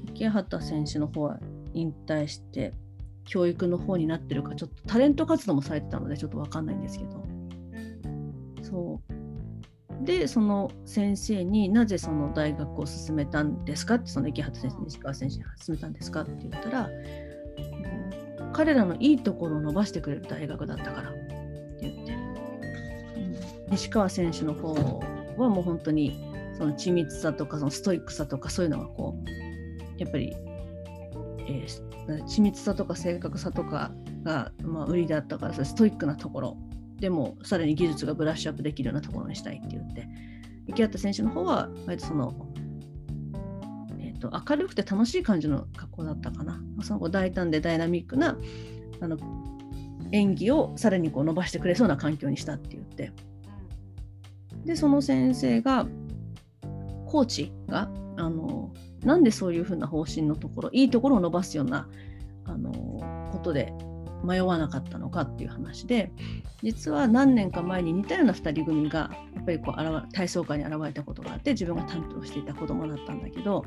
[0.10, 1.40] 池畑選手の方は
[1.74, 2.74] 引退して
[3.24, 7.24] 教育の方になってるかちょっとタレント活動もされてたのでちょっと分かんないんですけど。
[8.64, 10.06] そう。
[10.06, 16.90] でその先生になぜその大学を進めたんですかってその池畑選手西川選手に進めたんですかって言ったら
[18.54, 21.12] 彼らのいいところを伸ばしてくれる大学だったから、
[23.72, 24.74] 西川選手の方
[25.38, 26.20] はもう本当に
[26.58, 30.36] その緻密さとかそのストイックさとかそういうのがこうやっぱり、
[31.48, 33.92] えー、緻密さとか正確さとか
[34.24, 36.58] が、まあ、売りだったからストイックなところ。
[37.00, 40.08] でもさらに技術がブラッシュアップできるようなところにしたいって言って。
[40.68, 42.34] 池畑選手の方は割とその、
[44.00, 46.62] えーと、明るくて楽しい感じの格好だったかな。
[46.84, 48.38] その大胆でダイナミックな
[49.00, 49.18] あの
[50.12, 53.12] 演技をさらにこう伸ばしてくれそうな環境にしたって言って。
[54.68, 55.88] でその先生が
[57.08, 61.88] コーチがあのなんでそういうふうな方針のところいいところを伸ばすような
[62.44, 62.72] あの
[63.32, 63.74] ことで
[64.24, 66.12] 迷わなかったのかっていう話で
[66.64, 73.64] 実は何年か前に似たような2人組がやっぱりこう体操界に現れたことがあって自分が担当していた子供だったんだけど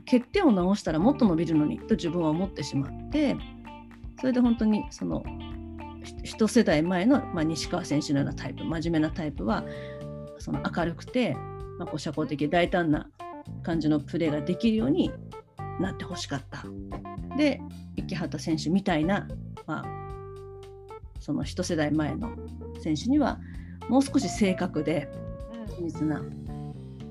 [0.00, 3.36] 欠点を直したらもっと伸びるのにと自分は思ってしまって
[4.20, 5.24] それで本当にその
[6.22, 9.64] 一世代前の、まあ、西川選手のようなタイプ真面目なタイプは
[10.38, 11.36] その明るくて
[11.78, 13.08] まあ、こう社交的大胆な
[13.62, 15.12] 感じのプレーができるように
[15.80, 16.64] なってほしかった。
[17.36, 17.60] で
[17.96, 19.28] 池畑選手みたいな、
[19.66, 19.84] まあ、
[21.20, 22.30] その一世代前の
[22.80, 23.38] 選手には
[23.88, 25.10] もう少し正確で
[25.78, 26.22] 緻密な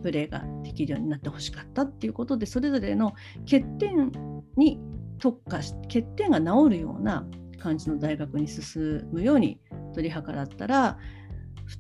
[0.01, 4.11] プレーができるようになってほしかったっていうことでそれぞれの欠点
[4.57, 4.79] に
[5.19, 9.59] 特化し欠点が治るような感じの大学に進むように
[9.93, 10.97] 取り計らったら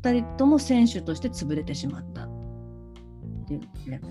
[0.03, 2.27] 2人とも選手として潰れてしまったっ
[3.47, 4.01] ていうね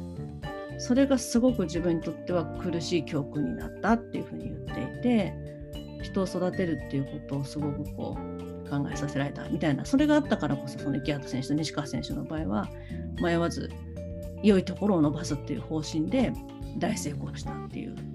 [0.79, 5.35] それがすごく自分にとっては苦しい教訓になったっていうふうに言っていて
[6.03, 12.69] 人を育てるっていうことをすごくこう考えさせられたみたいなそれがあったからこそその池畑選手と西川選手の場合は
[13.21, 13.71] 迷わず
[14.43, 16.33] 良いところを伸ばすっていう方針で
[16.79, 18.14] 大成功したっていう。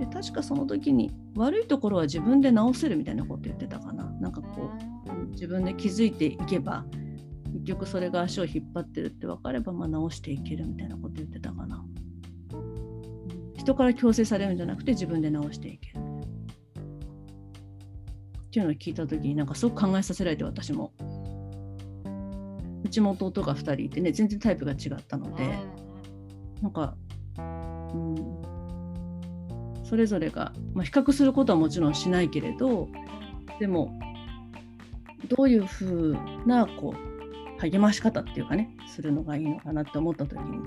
[0.00, 4.10] で確かその時に悪いところは自分で直せるみたいなこと言ってたかな。
[4.18, 4.70] なんかこ
[5.06, 6.86] う自分で気づいていけば
[7.52, 11.84] 結局それが足を引っ張ってるって分かれば、まあ、直していけるみたいなこと言ってたかな。
[13.56, 15.98] 人から強制されるんじゃなくて自分で直していける。
[15.98, 16.02] っ
[18.52, 20.94] ていうのを聞いた時になんかすごく考えさせられて私も。
[22.82, 25.58] うちも弟が2人いてね全然タイプが違ったので
[26.62, 26.96] なんか、
[27.38, 28.39] うん、
[29.90, 32.88] それぞれが、まあ、比較することはもちろんしないけれど
[33.58, 33.98] でも
[35.28, 40.60] どういうふうなこう励まし方っていうかねするのがいいのかなって思った時に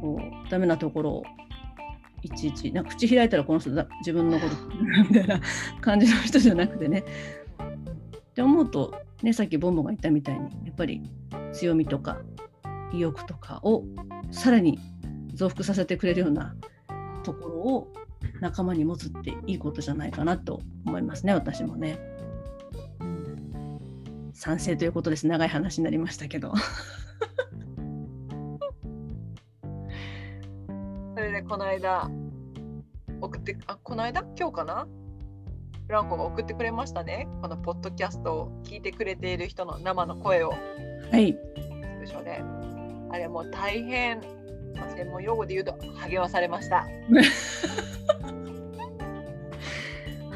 [0.00, 1.24] こうダメなところを
[2.22, 4.54] いちいちな口開いたらこの人だ自分のこと
[5.08, 5.40] みたいな
[5.80, 7.00] 感じの人じゃなくてね。
[7.00, 8.94] って思うと
[9.24, 11.02] ねさっきボンボンが言ったみたいにやっぱり
[11.52, 12.20] 強みとか
[12.92, 13.82] 意欲とかを
[14.30, 14.78] さらに
[15.34, 16.54] 増幅させてくれるような
[17.22, 17.92] ところを
[18.40, 21.98] 仲間に持つっていいことじゃないかなと思いますね私もね。
[24.34, 25.26] 賛成ということです。
[25.26, 26.54] 長い話になりましたけど。
[31.16, 32.08] それでこの間
[33.20, 34.22] 送ってあこの間？
[34.38, 34.86] 今日かな？
[35.88, 37.26] フランコが送ってくれましたね。
[37.42, 40.50] このポッドキャストを聞いてくれている人の生の声を。
[40.50, 40.56] は
[41.18, 41.32] い。
[41.32, 42.44] でしょうね。
[43.10, 44.20] あれもう大変、
[44.78, 46.86] まあ、専門用語で言うと励まされました。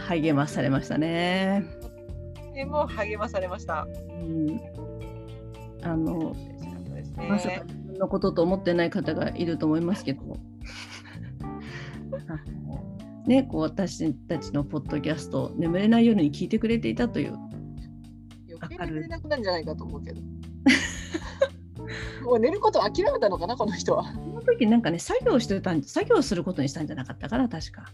[0.09, 1.65] 励まされましたね。
[2.55, 3.87] でも励まされました。
[4.09, 4.61] うん、
[5.83, 6.35] あの、
[7.17, 10.23] ね、まさか自分のことと思ってない方がいると思いますけど。
[13.27, 17.39] ね、こう私たちのポッドキャスト眠れない夜に聞いてくれていたという。
[18.49, 20.21] 余計眠れなくなるんじゃないかと思うけど
[22.23, 27.85] もう寝ること諦めたのかなこの人はその時なんかね作業してたん作業することにしたんじゃなかったから確か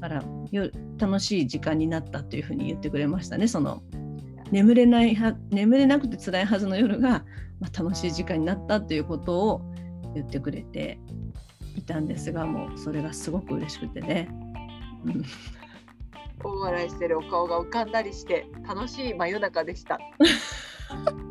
[0.00, 3.82] からよ楽しい時間になったというふうに言ってくれましたねその
[4.50, 7.24] 眠れないは眠れなくて辛いはずの夜が、
[7.60, 9.62] まあ、楽しい時間になったということを
[10.14, 10.98] 言ってくれて
[11.76, 14.28] いたんですがもうそれがすごく嬉しくてね。
[16.42, 19.98] 大笑いしてるお顔が浮かんだりして楽しい真夜中でした。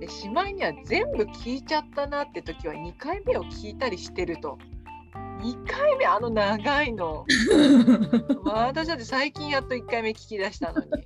[0.00, 4.58] でしまいには全部聞いちゃったなって時は2回目を聞いたりしてると。
[5.42, 7.24] 2回目あの長いの。
[8.44, 10.90] 私だって最近やっと1回目聞き出したのに。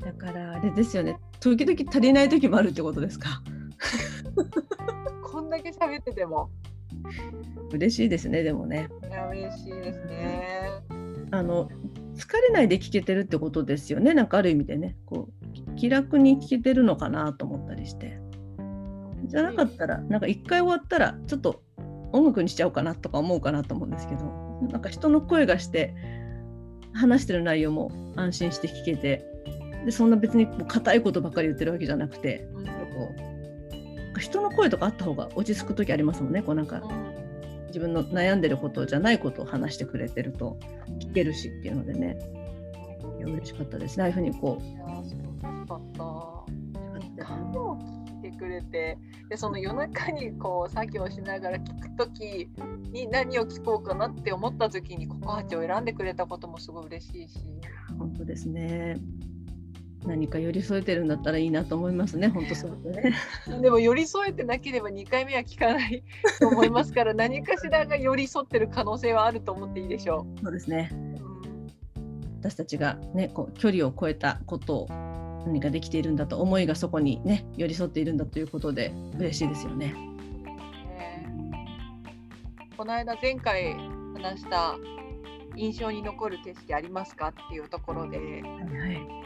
[0.00, 1.18] だからあれですよね。
[1.40, 3.42] 時々足りない時もあるってことですか？
[5.22, 6.50] こんだけ喋ってても。
[7.72, 8.88] 嬉しいですねでもね。
[9.08, 10.70] いや嬉しいですね
[11.30, 11.68] あの
[12.14, 14.14] 疲れないで聞けてるってことですよね。
[14.14, 14.96] なんかある意味でね。
[15.06, 18.20] こう気楽に聞けてるのかなと思ったりして。
[19.26, 21.62] じゃなかったらなんか一回終わったらちょっと
[22.12, 24.24] 音楽にしちゃおうかなとか思うかなと思うんですけど
[24.70, 25.94] なんか人の声がして
[26.92, 29.24] 話してる内容も安心して聞けて
[29.84, 32.46] でそんな別に硬いことばっかり言ってるわけじゃなくて
[34.18, 36.40] 人の声とかあった方が落ち着く時ありますもんね。
[36.40, 36.82] こうなんか
[37.74, 40.60] 自分の悩んでることじゃないことを話してくれてると
[41.00, 42.16] 聞けるしっていうのでね。
[43.18, 43.96] いや嬉しかったです。
[43.96, 44.20] ねああいうふう。
[44.20, 46.04] にこいやー素晴らしかった。
[46.04, 46.46] う
[46.98, 48.96] 2回も聞いてくれて
[49.28, 52.48] でその夜中にこう作業しながら聞く時
[52.92, 57.40] に何を聞こうかなって思った時にココハチを選んでくれたこともすごい嬉しいし。
[57.98, 58.98] 本当ですね
[60.06, 63.60] 何か寄り添えてるんだったらいいなと思いますね本当そうですね。
[63.62, 66.02] でも寄り添えてなければ2回目は聞かない
[66.40, 70.90] と思いますから 何かしらが寄り添ってる可能性はあると思っていいでしょそうですね。
[72.40, 74.88] 私たちがねこう距離を超えたことを
[75.46, 79.86] 何かできているんだと思いがそこにね寄り添っているんだということで嬉しいですよね。
[79.86, 81.28] ね
[82.76, 83.74] この間前回
[84.14, 84.76] 話した
[85.56, 88.18] 印象に残る景色ありますかっていうところで。
[88.18, 89.23] はいはい。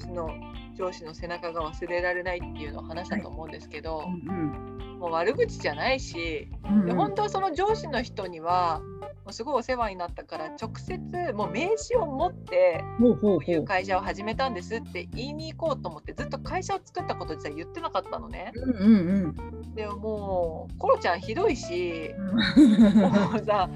[0.00, 0.30] 私の
[0.76, 10.98] 上司の背中が忘れられないっていうのを話したと思うんですけど、うんもう悪口じゃないし、うんで本当はその上司の人にはもうすごいお世話になったから直接
[11.32, 12.84] もう名刺を持って
[13.22, 13.64] こういうう。
[13.64, 18.52] 会社を始めたんですって言いに行こうと思ってずっと会社を作ったこと自体言ってなかったのね。
[18.54, 22.12] うんうんでももうコロちゃんひどいし
[22.56, 23.00] うん。
[23.00, 23.70] もうさ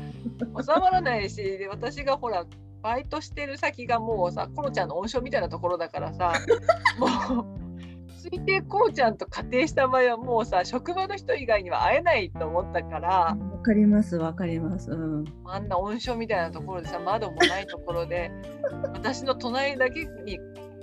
[0.60, 2.44] 収まらないしで私がほら
[2.84, 6.34] バイトしてる先がもうさコロちゃんの温床みたいなところだからさ
[7.00, 7.08] もう
[8.18, 14.90] 推定コロちゃんと仮定した場合はもうさ職場の人以外には会えないと思ったからわかりますわかります。
[14.90, 15.24] うん。
[15.46, 18.30] あんな温床みたいなところでさ窓もないところで
[18.92, 20.38] 私の隣だけに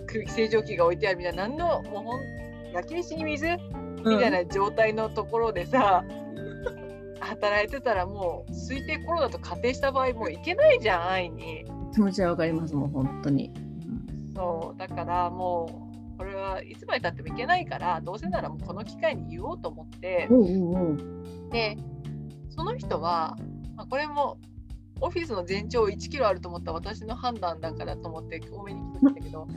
[0.07, 2.21] 空気清浄機が置いてあるみたいな何のもうほん
[2.73, 3.45] 焼き飯に水
[4.03, 6.03] みたいな状態のところでさ、
[7.19, 13.51] 働いてたらもう推定コロナと仮定した場合もういけないじゃん会いに気持ちはわかりますもう本当に。
[14.36, 20.30] そうだからもうこれはいつまでたってもいけないからどうせならもうこの機会に言おうと思って。
[21.51, 21.77] で
[22.49, 23.38] その人は、
[23.75, 24.38] まあ、これも
[24.99, 29.47] オフィスの全長1キロあると思った私の判断だからと思って多めに聞くんだけど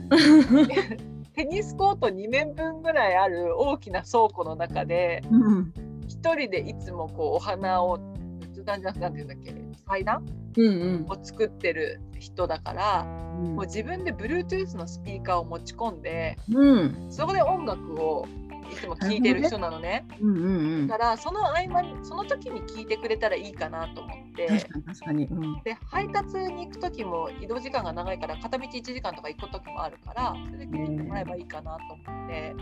[1.33, 5.73] テニスコート2面分ぐらいある大きな倉庫の中でうん
[6.07, 7.99] 一人でいつもこうお花を
[8.39, 9.51] 仏壇じゃなくてんだっけ
[9.87, 10.25] 祭壇
[10.57, 13.01] うんを作ってる人だから
[13.39, 18.25] うんもう自分で Bluetooth のスピーカーを持ち込んでうんそこで音楽を
[18.71, 20.87] いつも聴いてる人なのねうんうんうん。
[20.87, 25.25] だからその合間にその時に聞いてくれたらいいかなと思って確かに確かに。
[25.25, 25.63] うん。
[25.63, 32.55] で配達に行く時も移動時間が長いから片道1時間とか行く時もあるからそれで聞いてもらえばいいかなと思って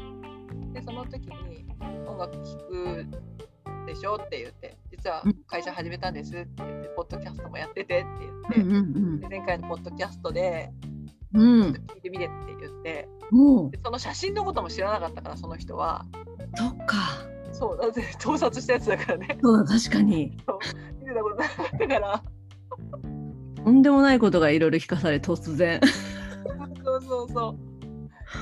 [0.74, 1.66] でその時に
[2.08, 3.06] 音楽聴く
[3.86, 10.72] でしょって言って実は会社始めたんですって言ってポッドキャストもやっててって言って、うんうんで前回のポッドキャストで
[11.34, 11.42] うん。
[11.42, 11.72] うん。
[11.72, 16.06] 聞いてみてって言っておうでその写真のことも知らなかったからその人は
[16.56, 16.98] そっか。
[17.52, 20.38] そうだって盗撮したやつだからねそうだ確かに。
[21.02, 22.24] 見てたことなかったから
[23.64, 25.80] とんでもないことがいろいろ聞かされ突然。
[26.84, 27.58] そうそうそう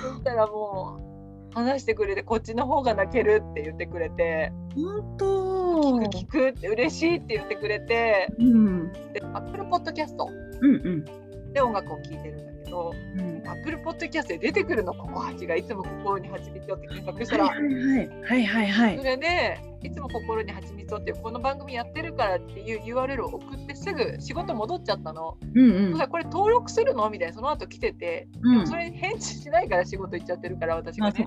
[0.01, 1.10] そしたらもう
[1.53, 5.81] 話してくれてこっちの方が泣けるって言ってくれて本当。
[5.81, 8.91] 聞く聞くって嬉しいって言ってくれてうん。
[9.13, 10.15] で Apple Podcast
[10.61, 11.05] うんうん。
[11.53, 13.43] で音楽を聴いてるんだけどうん。
[13.47, 19.03] Apple Podcast で出てくるのここはちがいつも心に蜂蜜をって検索したら、はいはいはいはいはいはいそ。
[19.03, 25.37] れでいつも心に蜂蜜をっていうこの番組やってるからっていう URL を送ってすぐ仕事戻っちゃったの。
[25.55, 25.91] うんうん。
[25.91, 27.09] そしたらこれ登録するの？
[27.09, 27.33] みたいな。
[27.33, 28.51] その後来てて、うん。
[28.51, 30.67] でもそれに返事しないから仕事行っちゃってるか。
[30.67, 31.25] ら私があ、ね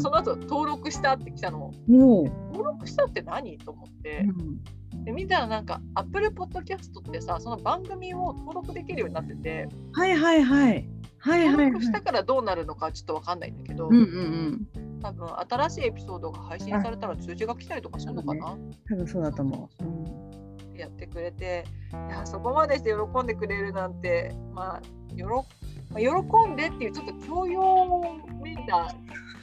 [0.00, 1.72] その後登録したって来たの。
[1.88, 2.30] 登
[2.64, 3.58] 録したって何？
[3.58, 4.24] と思って。
[4.94, 5.04] うん。
[5.04, 9.68] で見たらなんか Apple Podcast ってさその番組を登録できるようになってて。
[9.92, 10.88] はいはいはい。
[11.18, 11.56] はいはいはい。
[11.56, 14.89] 登録したからどうなるのかちょっとわかんないんだけど、うんうんうん。
[15.02, 18.56] 多分新しいエピソードが配信されたら通知が来たりとかするのかな？
[18.88, 19.84] 多分そうだと思う。
[19.84, 20.72] うん。
[20.72, 25.46] でやってくれていやそこまでして喜んでくれるなんてまあよろ
[25.90, 28.02] まあ喜んでっていうちょっと教養
[28.42, 28.94] めいた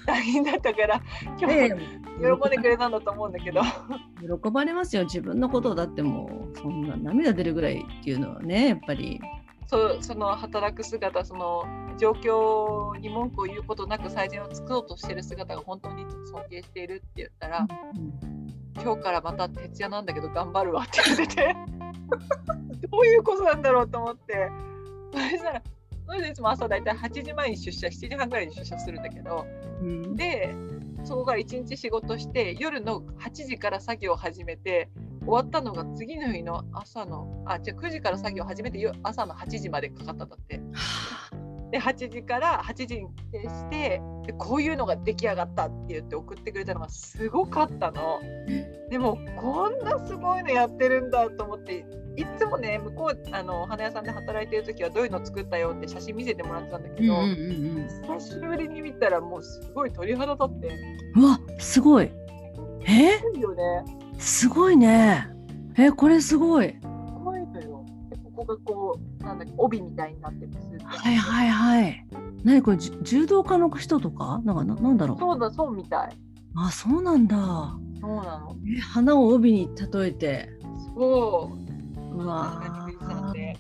[0.06, 1.02] LINE だったから
[1.40, 3.62] 今日え喜んでくれたんだと思うんだけど。
[3.62, 5.04] 喜ばれますよ。
[5.04, 9.20] 自分のことだってもうそんな涙出るぐらいっていうのはねやっぱり
[9.68, 11.66] そうその働く姿その
[12.00, 17.68] 状況に文句を言うことなく最善を作ろうとしてる姿が本当に尊敬しているって言ったら
[18.82, 21.56] 今日からまた徹夜なんだけど頑張るわって言ってて
[22.90, 24.50] どういうことなんだろうと思って。
[25.12, 25.62] そしたら
[26.06, 29.46] それでいつも朝だいたい8時前に出社7時半ぐらいに出社するんだけど
[29.82, 30.16] うん。
[30.16, 30.56] で
[31.04, 34.90] そこから1日仕事して夜の8時から作業を始めて
[35.28, 40.62] 終わったのが次の日の朝のあじゃあ9時から作業を始めてよ朝の8時までかかったんだって。
[41.70, 48.22] で8時から8時に徹してでこういうのが出来上がったって言って送ってくれたのがすごかったの。
[48.90, 57.34] でもこんなすごいのやってるんだと思っていつもね向こうあのお花屋さんで働いてる時はどういうの作ったよって写真見せてもらってたんだけど、うんうんう
[57.82, 58.18] ん。
[58.18, 60.70] 久しぶりに見たらもうすごい鳥肌立って。
[61.16, 62.10] うわすごい。
[62.86, 63.18] え？
[63.18, 65.28] すごいよねすごいね。
[65.78, 66.70] えこれすごい。
[66.70, 66.88] す
[67.24, 67.86] ごいのよ。
[68.10, 70.52] でここがこうなんだっけ帯みたいになってる
[70.84, 72.08] はいはいはい。
[72.44, 74.42] 何これ柔道家の人とか？
[74.44, 75.20] なんかななんだろう。
[75.20, 76.10] そうだそうみたい。
[76.56, 77.36] あそうなんだ。
[78.00, 78.56] そうなの。
[78.76, 80.50] え花を帯に例えて。
[80.96, 82.16] そう。
[82.16, 82.88] うわ
[83.34, 83.56] で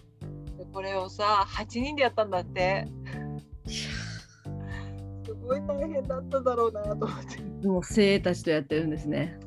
[0.57, 2.87] でこれをさ8人でやったんだって。
[5.25, 7.37] すごい大変だっただろうなと思って。
[7.61, 9.37] でも精鋭たちとやってるんですね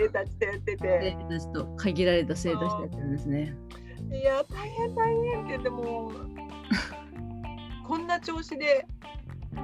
[0.00, 3.56] 生たちとやって精て鋭たちと限られた精鋭たちとやってるんですね。
[4.10, 6.12] いや大変大変って言っても
[7.86, 8.86] こんな調子で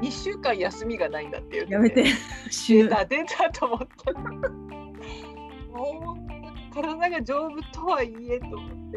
[0.01, 2.05] 2週間休みがないんだって言ってやめて。
[2.05, 2.11] 出
[2.51, 4.12] 週た出たと思った。
[5.70, 6.16] も
[6.70, 8.91] う体が丈夫とはいえと思っ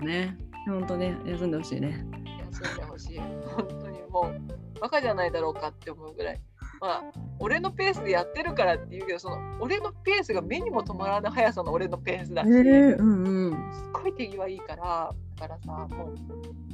[0.00, 0.04] て。
[0.04, 0.36] ね。
[0.66, 1.16] 本当ね。
[1.26, 2.04] 休んでほしいね。
[2.52, 3.18] 休んでほしい。
[3.18, 4.32] 本当にも
[4.76, 6.40] うバカじゃないだろうかって思うぐらい
[6.82, 7.02] まあ
[7.38, 16.16] 俺のペースでやってるからって言うけどその俺のペースが目にも止まらない速さの俺のペースだし、えー、うんうんすっごい手際いいからだからさもう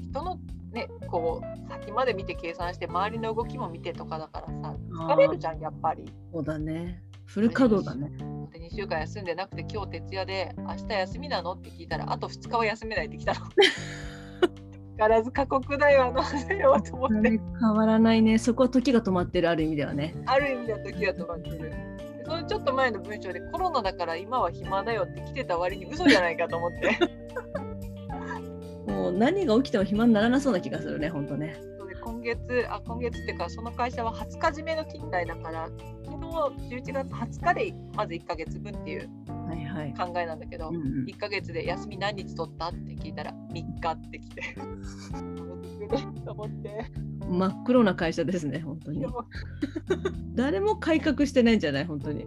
[0.03, 0.39] 人の
[0.73, 6.11] ねこう先まで見て計算して周りの動きも見てとかだからさ疲れるじゃんやっぱり。
[6.33, 8.11] そうだねフル稼働だね
[8.51, 11.53] で2週間休んでなくて今日徹夜で明日休みなの？
[11.53, 13.41] って聞いたらあと2日は休めないって来たの。
[14.99, 17.31] 相変わらず過酷だよあのせよと思って。
[17.31, 17.41] 変
[17.73, 18.39] わらないね。
[18.39, 20.15] そこは時が止まってるある意味ではね。
[20.27, 21.59] ある意味では時が止まってる。
[21.59, 26.99] でそのちょっと前の文章でコロナだから今は暇だよって来てた割に嘘じゃないかと思って。
[28.93, 31.57] もう何が起きても暇にならなそうな気がするね本当ね。
[32.03, 35.69] 今月あ今月っていうかその会社は20日締めの勤怠だから
[36.05, 39.11] 昨日11月20日でまず1ヶ月分っていう
[39.49, 40.83] はいはい、考えなんだけど、うんうん。
[41.07, 44.43] 1ヶ月で休み何日取ったって聞いたら3日ってきて。
[46.25, 46.85] と思って
[47.27, 49.07] 真っ黒な会社ですね本当に。
[50.35, 52.27] 誰も改革してないんじゃない本当に。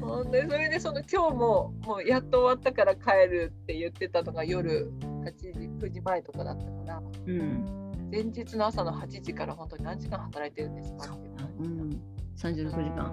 [0.00, 4.92] ほんでそれでその今日ももうやっと終わったから帰るって言ってたのが夜
[5.24, 5.48] 8時
[5.86, 11.30] 9時前とかだったからうん、前日の朝の8時から本当に何時間働いてるんですかって
[11.60, 12.00] うん、
[12.36, 13.06] 36時間、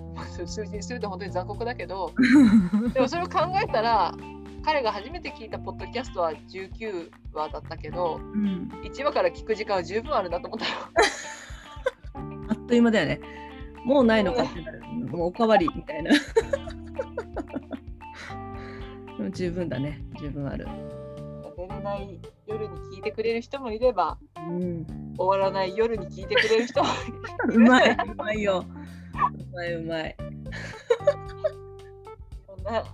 [0.00, 2.12] う数字にすると本当に残酷だけど
[2.94, 4.14] でもそれを考えたら
[4.64, 10.72] 彼が初めて聞いたポッドキャストは19話だったけどうん、1話から聞く時間は十分あるなと思ったよ。
[12.48, 13.20] あっという間だよね。
[13.84, 14.82] もうないのかってなる。
[14.82, 16.10] もうおかわりみたいな。
[19.18, 20.02] でも十分だね。
[20.18, 20.66] 十分ある。
[21.56, 24.84] 寝れない夜に聞いてくれる人もいればうん。
[25.16, 26.90] 終わらない夜に聞いてくれる人も
[27.48, 27.92] うまい。
[27.92, 28.64] うまいよ。
[28.68, 29.05] う
[29.52, 30.16] まいうまい。
[32.46, 32.84] そんな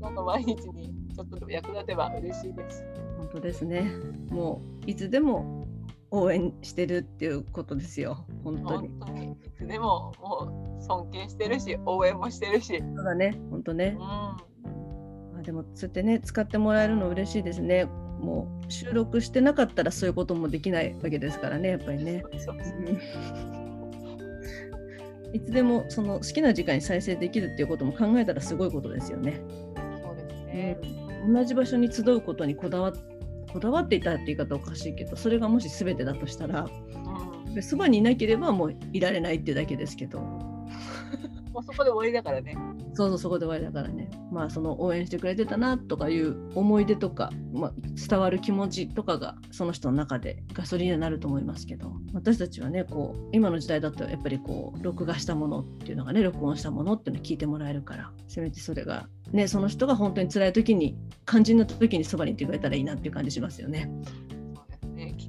[0.00, 2.84] そんな毎日にちょっと役立てば嬉しいです。
[3.18, 3.90] 本当ですね。
[4.30, 5.66] もういつでも
[6.10, 8.26] 応援してるっていうことですよ。
[8.44, 8.88] 本当に。
[8.88, 9.32] 本当に。
[9.32, 13.38] いつでももう尊敬してるし応援もしてるし、そうだね。
[13.50, 13.96] 本当ね。
[13.96, 14.36] うん、ま
[15.38, 17.84] あ、でもそうやってね使ってもらえるの嬉しいですね。
[17.84, 22.22] もう収録してなかったらそういうこともできないわけですからねやっぱりね。
[22.38, 23.61] そうそう
[25.32, 29.40] いつでもその好きな時間に再生できるっていうことも考えたらすごいことですよね。
[30.02, 30.78] そうですね。
[31.26, 32.92] 同じ場所に集うことにこだわ
[33.52, 36.68] こだわっていたって言い方おかしいけどそれがもし全てだとしたら
[37.54, 40.20] うんそばにいなければもういられないってだけですけど
[41.52, 42.56] もうそこで終わりだからね。
[42.94, 47.72] そうそうそこで終わりだからねまあその応援してくれてたなとかいう思い出とか、まあ、
[48.08, 63.90] 伝わる気持ちとかがその人の中でガソリンになると思いますけど私たちはねこう今の時代だとやっぱりこう録画したものっていうのがね録音したものっていうのを聞いてもらえるからせめてそれがねその人が本当に辛い時に肝心な時にそばにいてくれたらいいなっていう感じしますよね。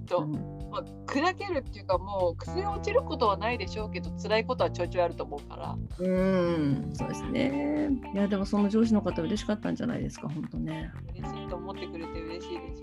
[0.04, 0.32] と、うん
[0.72, 5.78] まあ、砕けるっていうかもう崩れ落ちることはないでしょうけど辛いことはちょいちょいあると思うから。
[6.00, 7.90] うん、そうですね。
[8.14, 10.92] いや、でもその上司の方嬉しかったんじゃないですか、本当ね。
[11.16, 12.82] 嬉しいと思ってくれて嬉しいです。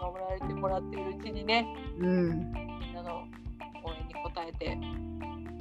[0.00, 1.66] 守られてもらっているうちにね、
[1.98, 2.28] うん、
[2.80, 3.24] みんなの
[3.84, 4.78] 応援に応えて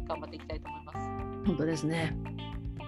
[0.08, 0.98] 頑張っていきたいと思います。
[1.48, 2.16] 本当ですね。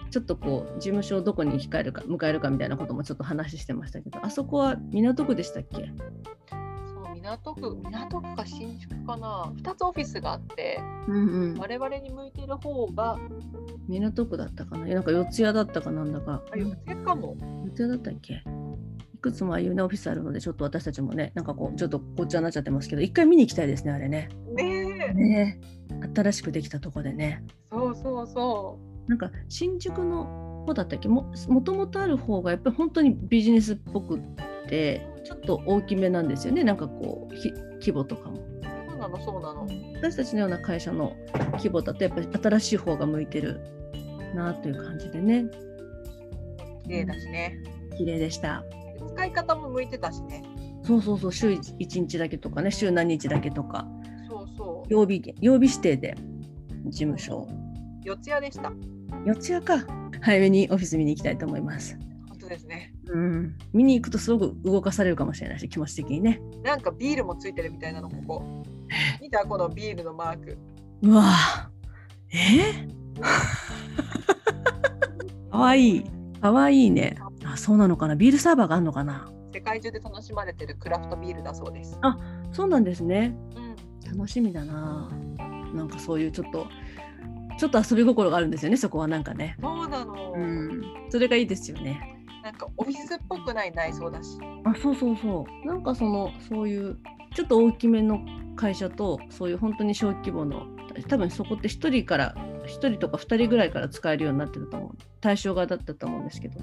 [0.09, 5.91] ちょっとこう、事務所をどこに控えるか、迎えるかみたいなこともちょっと話してましたけど、あそこは港区でしたっけ？
[6.93, 11.57] そう港区、港区か新宿かな、2つオフィスがあって、うんうん。
[11.57, 13.17] 我々に向いてる方が、
[13.87, 14.85] 港区だったかな？
[14.85, 16.43] なんか四谷だったかなんだか。
[16.51, 17.35] あ、四谷かも。
[17.65, 18.43] 四谷だったっけ？
[19.13, 24.29] いくつもああいうね、オフィスあるので、ちょっと私たちもね、なんかこう、ちょっとごっちゃになっちゃってますけど、一回見に行きたいですね、あれね。
[24.55, 25.59] ねえ、ね
[26.15, 27.43] 新しくできたとこでね。
[27.69, 28.79] そうそうそ
[29.09, 31.07] なんか新宿の方だったっけ？
[31.09, 34.21] ももともとある方がやっぱり本当にビジネスっぽくっ
[34.69, 37.51] てちょっと大きめなんですよねなんかこうひ
[37.81, 38.45] 規模とかもう。
[38.87, 39.67] そうなの、そうなの。
[39.95, 41.15] 私たちのような会社の
[41.53, 43.59] 規模だとやっぱり新しい方が向いてる
[44.35, 45.45] なという感じでね
[46.83, 47.63] 綺麗だしね。
[47.97, 48.63] 綺麗でした
[49.15, 50.43] 使い方も向いてたしね。
[50.83, 53.87] そうそうそう週1日だけとかね週何日だけとか
[54.29, 54.93] そうそう。
[54.93, 56.15] 曜日曜日指定で
[56.85, 57.47] 事務所
[58.03, 58.71] 四谷でした。
[59.25, 59.85] 四谷か
[60.21, 61.97] 早めにオフィス見に行きたいと思います。
[62.27, 62.93] 本当ですね。
[63.07, 63.57] うん。
[63.73, 66.41] 見に行くとすごく動かされるかもしれないし気持ち的にね。
[66.63, 68.63] なんかビールもついてるみたいなの、ここ。
[69.21, 70.57] 見たこのビールのマーク。
[71.03, 71.23] うわ。
[71.23, 71.69] ぁ
[72.31, 72.87] え
[75.51, 76.03] かわいい。
[76.41, 77.17] かわいいね。
[77.45, 78.15] あそうなのかな。
[78.15, 79.31] ビールサーバーがあるのかな。
[79.53, 81.99] 世界中で楽しまれてるクラフトビールだそうです。
[82.51, 83.35] そうなんですね。
[83.55, 84.17] うん。
[84.17, 85.09] 楽しみだな。
[85.73, 86.67] なんかそういうちょっと
[87.59, 90.33] ちょっと遊び心があるんですよねそこはなんかねそうなの。
[90.33, 94.39] うんそれがいいですよねなんかオフィスっぽくない内装だし。
[94.63, 96.97] あそうそうそうなんかそのそういう
[97.35, 98.21] ちょっと大きめの
[98.55, 100.65] 会社とそういう本当に小規模の
[101.07, 106.59] 多分そこって1人から1人とか2人ぐらいから使えるようになってると思う対象側だったと思うんですけど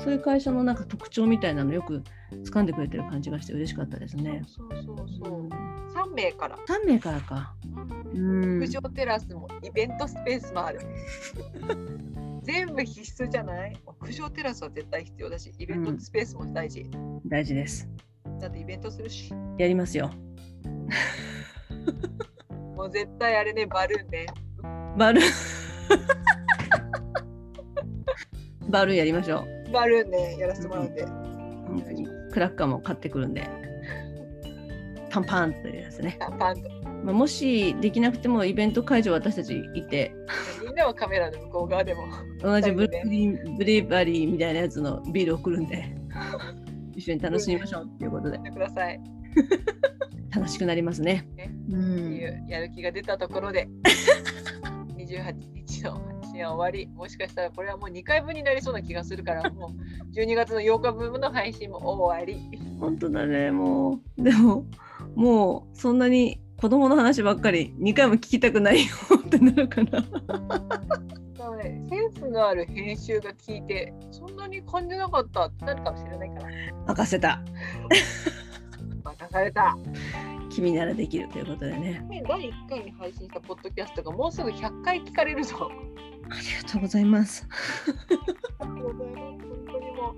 [0.00, 2.02] そういう会社のなんか特徴みたいなのよく
[2.44, 4.42] 掴んでくれてる感じがして嬉しかったですね。
[4.46, 5.48] そうそうそう。
[5.48, 6.56] 3名から。
[6.56, 7.54] 3名からか。
[8.14, 10.80] うん屋上テラスもイベントスペースもある。
[12.42, 13.76] 全部必須じゃない？
[13.84, 16.86] 屋上テラスは絶対必要だし、イベントスペースも大事。
[17.26, 17.88] 大事です。
[18.40, 19.32] だってイベントするし。
[19.58, 20.10] やりますよ。
[22.80, 24.26] もう絶対あれね、バルーンね。
[24.96, 25.30] バルーン
[28.70, 29.70] バルーンやりましょう。
[29.70, 31.04] バルーンね、やらせてもらうんで。
[31.04, 33.46] 本当にクラッカーも買ってくるんで
[35.10, 36.70] パンパンというやつね、パンパンと。
[37.04, 40.14] まあ、もしできなくてもイベント会場私たちいて
[40.64, 42.06] みんなはカメラの向こう側でも。
[42.40, 43.28] 同じブだよねリ
[43.58, 45.84] ブリバリーみたいなやつのビール送るんで
[46.96, 48.98] 一緒に楽しみましょうっていうことでください。
[50.30, 51.26] 楽しくなりますね。
[51.36, 53.68] ねうん、うやる気が出たところで
[54.96, 56.86] 28日の配信は終わり。
[56.94, 62.58] もしかしたらこれはもう2回分になりそうな気がするからもう12月の8日分の配信も終わり。
[62.78, 63.50] 本当だね。
[63.50, 64.64] もうでも
[65.14, 70.00] もうそんなに子供の話ばっかり2回も聞きたくないよってなるかな。
[71.38, 76.48] なのでセンスのある編集が聞いてそんなに感じなかったってなるかもしれないから。
[76.86, 77.42] 任せた
[79.04, 79.76] 任された
[80.50, 82.04] 君ならできるということでね。
[82.28, 85.70] 第1回に配信したポッドキャストがもうすぐ100回聞かれるぞ
[86.30, 87.46] ありがとうございます。
[88.58, 90.16] ありがとうございます本当にもう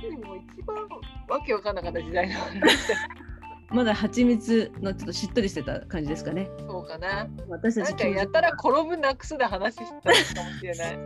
[0.00, 0.76] 何も一番
[1.28, 2.34] わけわかんなかった時代の
[3.70, 6.48] まだ蜂蜜のちょっとしっとりしてた感じですかね。
[6.68, 10.98] そうかな私たちなんかやたら転ぶなくすで話してたかもしれない。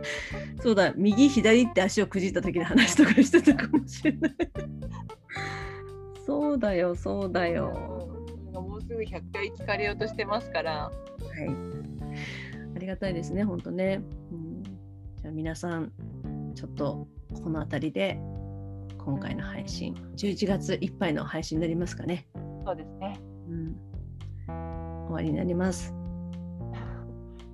[0.61, 4.35] そうだ右左って足をくじった時の話とかしてたかもしれない。
[6.31, 8.05] そうだよそうだよ。
[8.05, 8.11] うん
[8.53, 10.91] もうすぐ100回聞かれようとしてますから、はい。
[12.75, 14.01] ありがたいですね本当ね。
[14.31, 15.91] うん、じゃあ皆さん
[16.55, 17.07] ちょっと
[17.43, 18.19] この辺りで
[18.97, 22.27] 今回の配信11月いっぱいの配信になりますかね。
[22.65, 23.19] そうですね。
[23.49, 23.75] うん、
[25.07, 25.93] 終わりになります。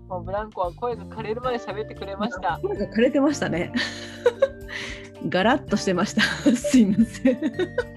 [0.09, 2.59] もうブランコは声が枯れるまで喋ってくれました。
[2.61, 3.73] 声が枯れてましたね。
[5.29, 6.21] ガラッとしてました。
[6.55, 7.96] すいません。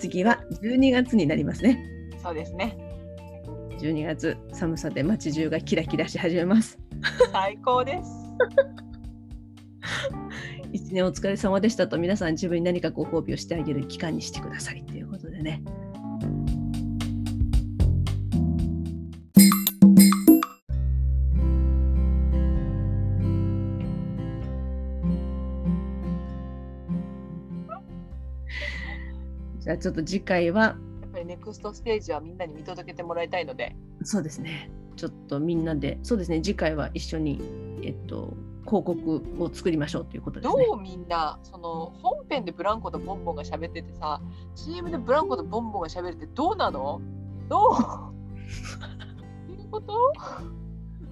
[0.00, 1.84] 次は12月になりますね。
[2.22, 2.76] そうですね。
[3.78, 6.78] 12月寒さで街中がキラキラし始めます。
[7.32, 8.10] 最高です。
[10.72, 15.62] 一年お疲れ様でしたと皆さん自分に何かご褒美をしてあげる期間にしてくださいということでね。
[29.68, 30.72] じゃあちょっと次回はや
[31.08, 34.70] っぱりネクストステージはみんなに見届けてもらいたいので、そうですね。
[34.96, 36.40] ちょっとみんなで、そうですね。
[36.40, 37.38] 次回は一緒に、
[37.82, 38.32] えっと、
[38.64, 40.64] 広告を作りましょうということですね。
[40.66, 44.22] どうみんな、その本編でブランコとボンボンが喋っててさ、
[44.54, 47.02] CM でブランコとボンボンが喋るってどうなの？
[47.50, 49.52] どう？
[49.52, 50.12] いうこと？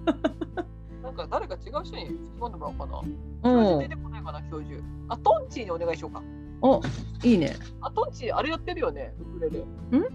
[1.03, 3.03] なんか誰か違う人に質問んでもらおうかな。
[3.43, 4.81] 教授出てこないかな、教授。
[5.09, 6.23] あ、トンチーにお願いしようか。
[6.61, 6.81] お、
[7.23, 7.55] いいね。
[7.81, 9.59] あ、トンチー、あれやってるよね、ウクレレ。
[9.59, 9.65] ん？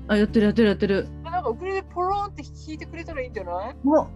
[0.08, 1.08] あ、やってるやってるやってる。
[1.22, 3.76] なんかウクレレポロンって弾いてくれたらいいんじゃない？
[3.84, 4.08] お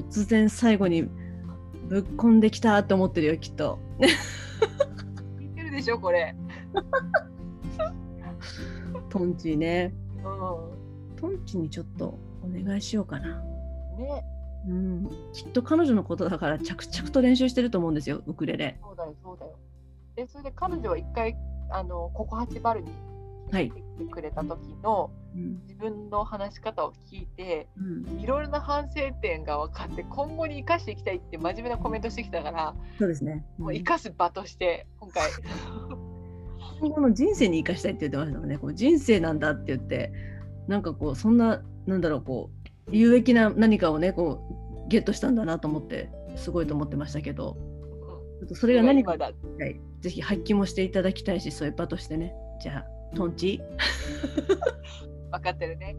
[0.00, 1.02] 突然最後に
[1.88, 3.78] ぶっこんできたって思ってるよ、きっと。
[4.00, 4.08] 弾
[5.42, 6.34] いてるでしょ、これ。
[9.10, 9.92] トンチね。
[10.20, 13.42] うトンチにちょっとお願いしようかな。
[13.42, 13.98] ん。
[13.98, 14.24] ね、
[14.68, 15.10] うん。
[15.32, 18.78] きっと彼女のことだから着々と練習してると思うんですよ、ウクレレ。
[18.80, 19.58] そうだよ、そうだよ。
[20.20, 21.34] で、それで彼女は一回、
[21.70, 22.92] あの、ココハチバルに
[23.50, 25.62] はい来てくれた時のうん。
[25.62, 33.46] 自分の話し方を聞いて、うん、いろいろな反省点が分かって、今後に生かしていきたいって真面目なコメントしてきたから、そうですね。
[33.56, 35.22] もう生かす場として、今回、
[36.80, 38.58] 今後の人生に生かしたいって言ってましたもんね。
[38.58, 40.12] こう人生なんだって言って、
[40.66, 42.50] なんかこう、そんな、なんだろう、こ
[42.88, 44.42] う、有益な何かをね、こ
[44.84, 47.56] う、ゲットしたんだなと思って、すごいと思ってましたけど、
[48.40, 49.26] ちょっとそそれが何か今だ。
[49.26, 52.34] はい、ぜひ発揮もしていただきたいし、そういう場としてね。
[52.62, 53.60] じゃあ、トンチ、
[55.30, 55.96] 分かってるね。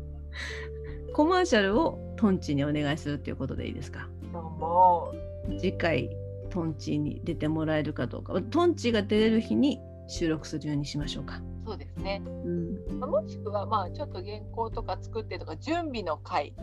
[1.14, 4.10] コマーシャルをトンチにお願いするっていうことでいいですか？
[4.34, 5.12] どうも。
[5.60, 6.10] 次回、
[6.50, 8.34] トンチに出てもらえるかどうか。
[8.50, 11.42] トンチが出れる日に収録するようにしましょうか。
[11.66, 12.22] そうですね。
[12.26, 16.54] うん、まあもしくは、まあ、ちょっと原稿とか作ってとか、準備の回。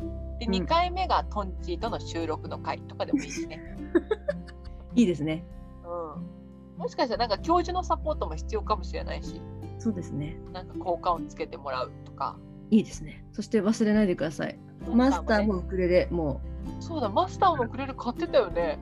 [0.40, 3.60] で、うん2回目がトンチーとの収録の回とかでもいいしね。
[4.96, 5.44] いいですね。
[5.84, 6.37] うん。
[6.78, 9.42] もしかしたら、なんか教授のサポートも必要かもしれないし、
[9.78, 10.38] そうですね。
[10.52, 12.36] なんか効果音つけてもらうとか。
[12.70, 13.24] いいですね。
[13.32, 14.58] そして忘れないでください。
[14.92, 16.40] マスターもねウクレレ、も
[16.80, 18.78] そうだ、マスターのウクレレ買ってたよね。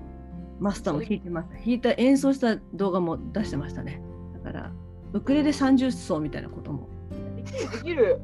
[0.61, 1.49] うマスターも弾いてます。
[1.55, 4.03] 弾いた演奏した動画も出してましたね。
[4.45, 4.73] だから、
[5.13, 6.89] ウクレレ三重奏みたいなことも。
[7.37, 8.21] できる、できる。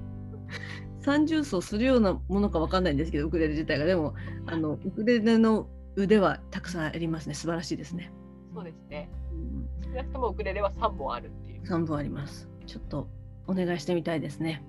[1.00, 3.84] 三重奏するようなものかわかんないんですけど、ウクレレ自体が。
[3.84, 4.14] でも、
[4.46, 7.34] あのウクレレの腕はたくさんありますね。
[7.34, 8.12] 素晴らしいですね。
[8.54, 9.10] そうですね。
[9.32, 11.62] うん少なくともウクレレは3本あるっていう。
[11.62, 12.48] 3本あります。
[12.66, 13.08] ちょっと
[13.46, 14.62] お願いしてみたいですね。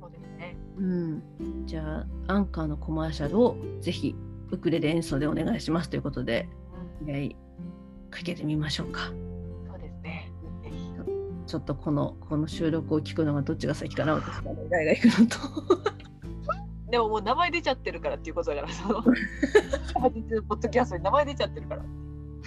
[0.00, 0.56] そうですね。
[0.76, 1.22] うん。
[1.66, 4.14] じゃあ、アンカーのコマーシャルをぜひ
[4.50, 6.48] ウクレレ演奏でお願いしますということで、
[7.00, 7.30] うん、依頼
[8.10, 9.12] かけてみましょうか。
[9.68, 10.32] そうですね。
[11.46, 15.38] ちょっとこのこの収録を聞くのがどっちが先かな私から依頼が行くのと。
[16.90, 19.00] でももう名前出ちゃってるからっていうことだから、その、
[20.00, 21.82] 初日のポッドキャストに名前出ちゃってるから。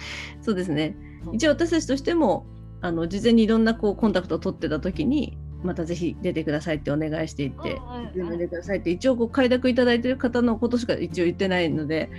[0.42, 0.96] そうですね。
[1.32, 2.46] 一応私たちとしても
[2.80, 12.10] あの事前にいろんなこうコンタクトを取ってた時にまたぜひ出てくださいってお願いしていて、うんうんうん全部出てくださいって一応こう快諾いただいてる方のことしか一応言ってないので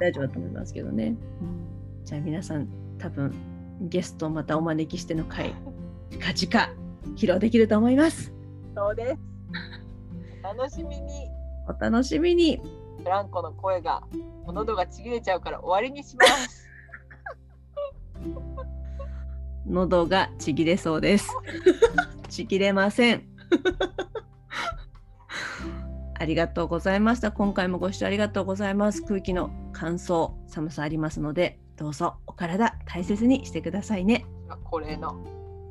[0.00, 1.14] 大丈夫だと思いますけどね。
[2.04, 2.66] じゃあ皆さん
[2.98, 3.32] 多分
[3.82, 5.54] ゲストをまたお招きしての回
[6.34, 8.32] 近々披露できると思います。
[8.74, 9.20] そうです。
[10.42, 11.28] お楽しみに。
[11.68, 12.60] お楽しみに。
[13.02, 14.02] ブランコの声が、
[14.46, 16.67] 喉がちぎれちゃうから終わりにします。
[19.66, 21.30] 喉がちぎれそうです。
[22.28, 23.22] ちぎれません。
[26.20, 27.30] ありがとうございました。
[27.30, 29.02] 今回もご視聴ありがとうございます。
[29.02, 34.26] 空気の乾燥、寒さありますので、どうぞお体大切にしてくださいね。
[34.64, 35.14] これの。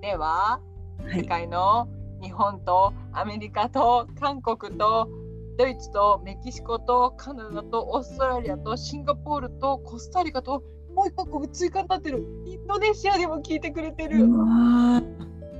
[0.01, 0.61] では、
[1.01, 1.89] 世はい、界の
[2.21, 5.09] 日本とアメリカと韓国と
[5.57, 10.63] ドイツとメキシコとカナダとオーストラリアとシンガポールとコスタリカと
[10.97, 14.27] もう一カ国追加になってるインドネシアでも聞いてくれてる。
[14.27, 15.05] 待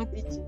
[0.04, 0.42] って、1、2、3、4、5、6、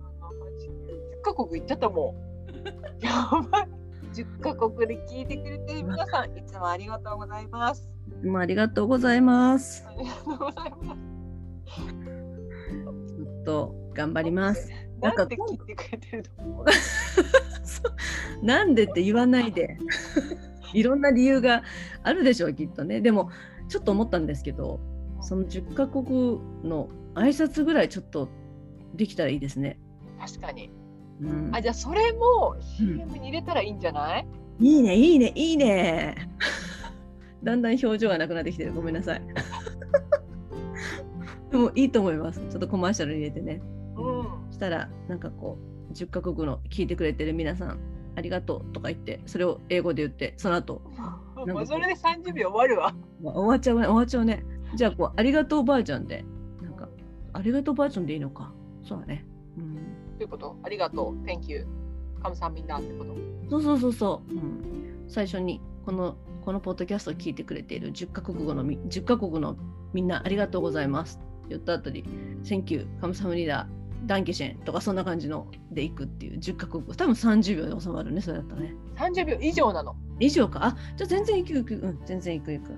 [0.00, 3.04] 7、8、9、10カ国行っちゃったもん。
[3.04, 3.10] や
[3.50, 3.68] ばい。
[4.14, 7.86] 10カ国で聞いてくれてる皆さん、いつもありがとうございます。
[8.08, 9.86] いつもありがとうございます。
[9.86, 11.00] ありがとうございます。
[13.14, 14.70] ちょっと頑張ります。
[15.02, 16.64] なんんで聞いてくれてるの
[17.62, 17.82] そ
[18.42, 19.76] うなんでって言わないで。
[20.74, 21.62] いろんな理由が
[22.02, 23.00] あるでしょう、きっとね。
[23.00, 23.30] でも、
[23.68, 24.80] ちょっと思ったんですけど、
[25.20, 28.28] その10カ国の挨拶ぐらいちょっと
[28.94, 29.78] できたらいいですね。
[30.18, 30.70] 確かに。
[31.20, 31.50] うん。
[31.54, 34.26] あじゃあそれも CM に入れたらいいんじゃない、
[34.60, 36.30] いいねいいねいいね。
[37.42, 38.72] だんだん表情がなくなってきてる。
[38.72, 39.22] ごめんなさい。
[41.50, 42.40] でもいいと思います。
[42.48, 43.60] ちょっとコマーシャルに入れてね。
[43.96, 44.52] うん。
[44.52, 45.58] したらなんかこ
[45.90, 47.78] う10カ国の聞いてくれてる皆さん
[48.16, 50.82] ありがとうとか言ってそれを英語で言ってその後、
[51.46, 52.94] もうそれで30秒終わるわ。
[53.22, 54.44] まあ終わっちゃうね終わっちゃうね。
[54.74, 56.24] じゃあこうありがとうバージョンで。
[56.62, 56.88] なんか
[57.34, 58.52] ありがとうバージョンでいいのか。
[58.82, 59.24] そうだね。
[59.58, 60.16] うん。
[60.18, 60.56] ということ。
[60.62, 61.26] ありがとう。
[61.26, 61.66] Thank you.
[62.22, 63.14] カムサみんなってこと。
[63.50, 69.56] そうそうそうそう、うん、最初にこのこのポッドキャストを聞いてくれている10カ国語のみ10カ国の
[69.92, 72.04] みんなありがとうございますって言った後に
[72.44, 72.86] 「Thank you.
[73.00, 73.68] カムサムニダ
[74.04, 79.96] ダンケシェン」とかそんな感じのでいくっていう10カ国語多分30秒で収まるねそれだったらね30秒以上なの？
[80.20, 80.64] 以上か？
[80.64, 82.72] あじゃあ全然いくいくうん全然いくいく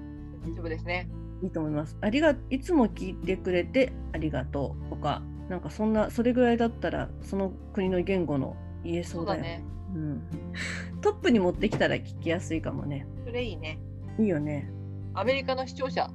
[0.44, 1.08] 大丈夫ですね。
[1.42, 9.64] いいと思いますありがいつも聞いてくれてありがとうとかなんかそんなそれぐらいだったらその国の言語の言えそうだよね。
[9.94, 10.22] うん、
[11.00, 13.78] トップに持ってきたら聞きやすいかもねそれいいね。
[14.18, 14.70] いいよね
[15.14, 16.10] アメリカの視聴者、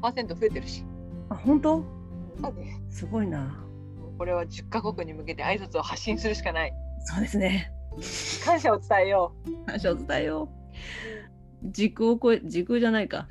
[0.00, 0.84] パーセント増えてるし。
[1.28, 1.84] あ本当？
[2.40, 3.65] だねすごいな。
[4.18, 6.72] これは10カ国に向けて挨拶を発信するしかない。
[7.00, 7.72] そうですね。
[8.44, 9.32] 感謝を伝えよ
[9.66, 10.48] 感謝を伝えよ
[11.64, 11.70] う。
[11.70, 13.28] 時空を超え、時空じゃないか。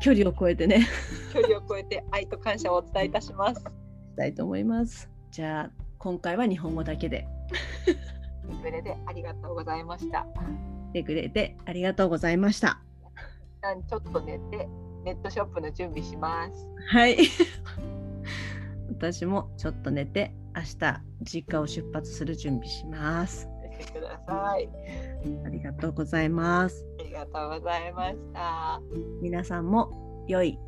[0.00, 0.86] 距離を超えてね、
[1.30, 1.34] う。
[1.34, 3.60] 距離を超えて愛と感謝をお伝えいたします。
[3.60, 3.66] し
[4.16, 5.10] たいと思います。
[5.30, 7.26] じゃあ、今回は日本語だけで。
[8.62, 10.26] それでありがとうございました。
[10.90, 12.82] 来てくれてありがとうございました。
[13.88, 14.68] ちょっと寝て、
[15.04, 16.66] ネットショップの準備します。
[16.88, 17.18] はい。
[18.90, 23.48] 私もちょっと寝て、明日、実家を出発する準備します。
[23.80, 24.68] してください。
[25.44, 26.86] ありがとうございます。
[27.00, 28.80] ありがとうございました。
[29.22, 30.58] 皆さんも良い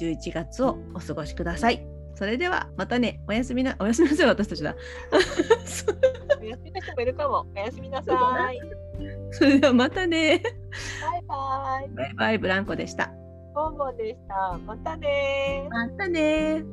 [0.00, 1.86] 11月をお過ごしください。
[2.14, 4.74] それではまたね、おやすみな、おやすみなさい、私たちだ。
[6.40, 7.46] お休みの人もいるかも。
[7.54, 8.60] おやすみなさい。
[9.32, 10.42] それではまたね。
[11.02, 11.88] バイバイ。
[11.88, 13.12] バイバイ、ブランコでした。
[13.54, 14.58] ボンボンでした。
[14.58, 16.64] またねまたね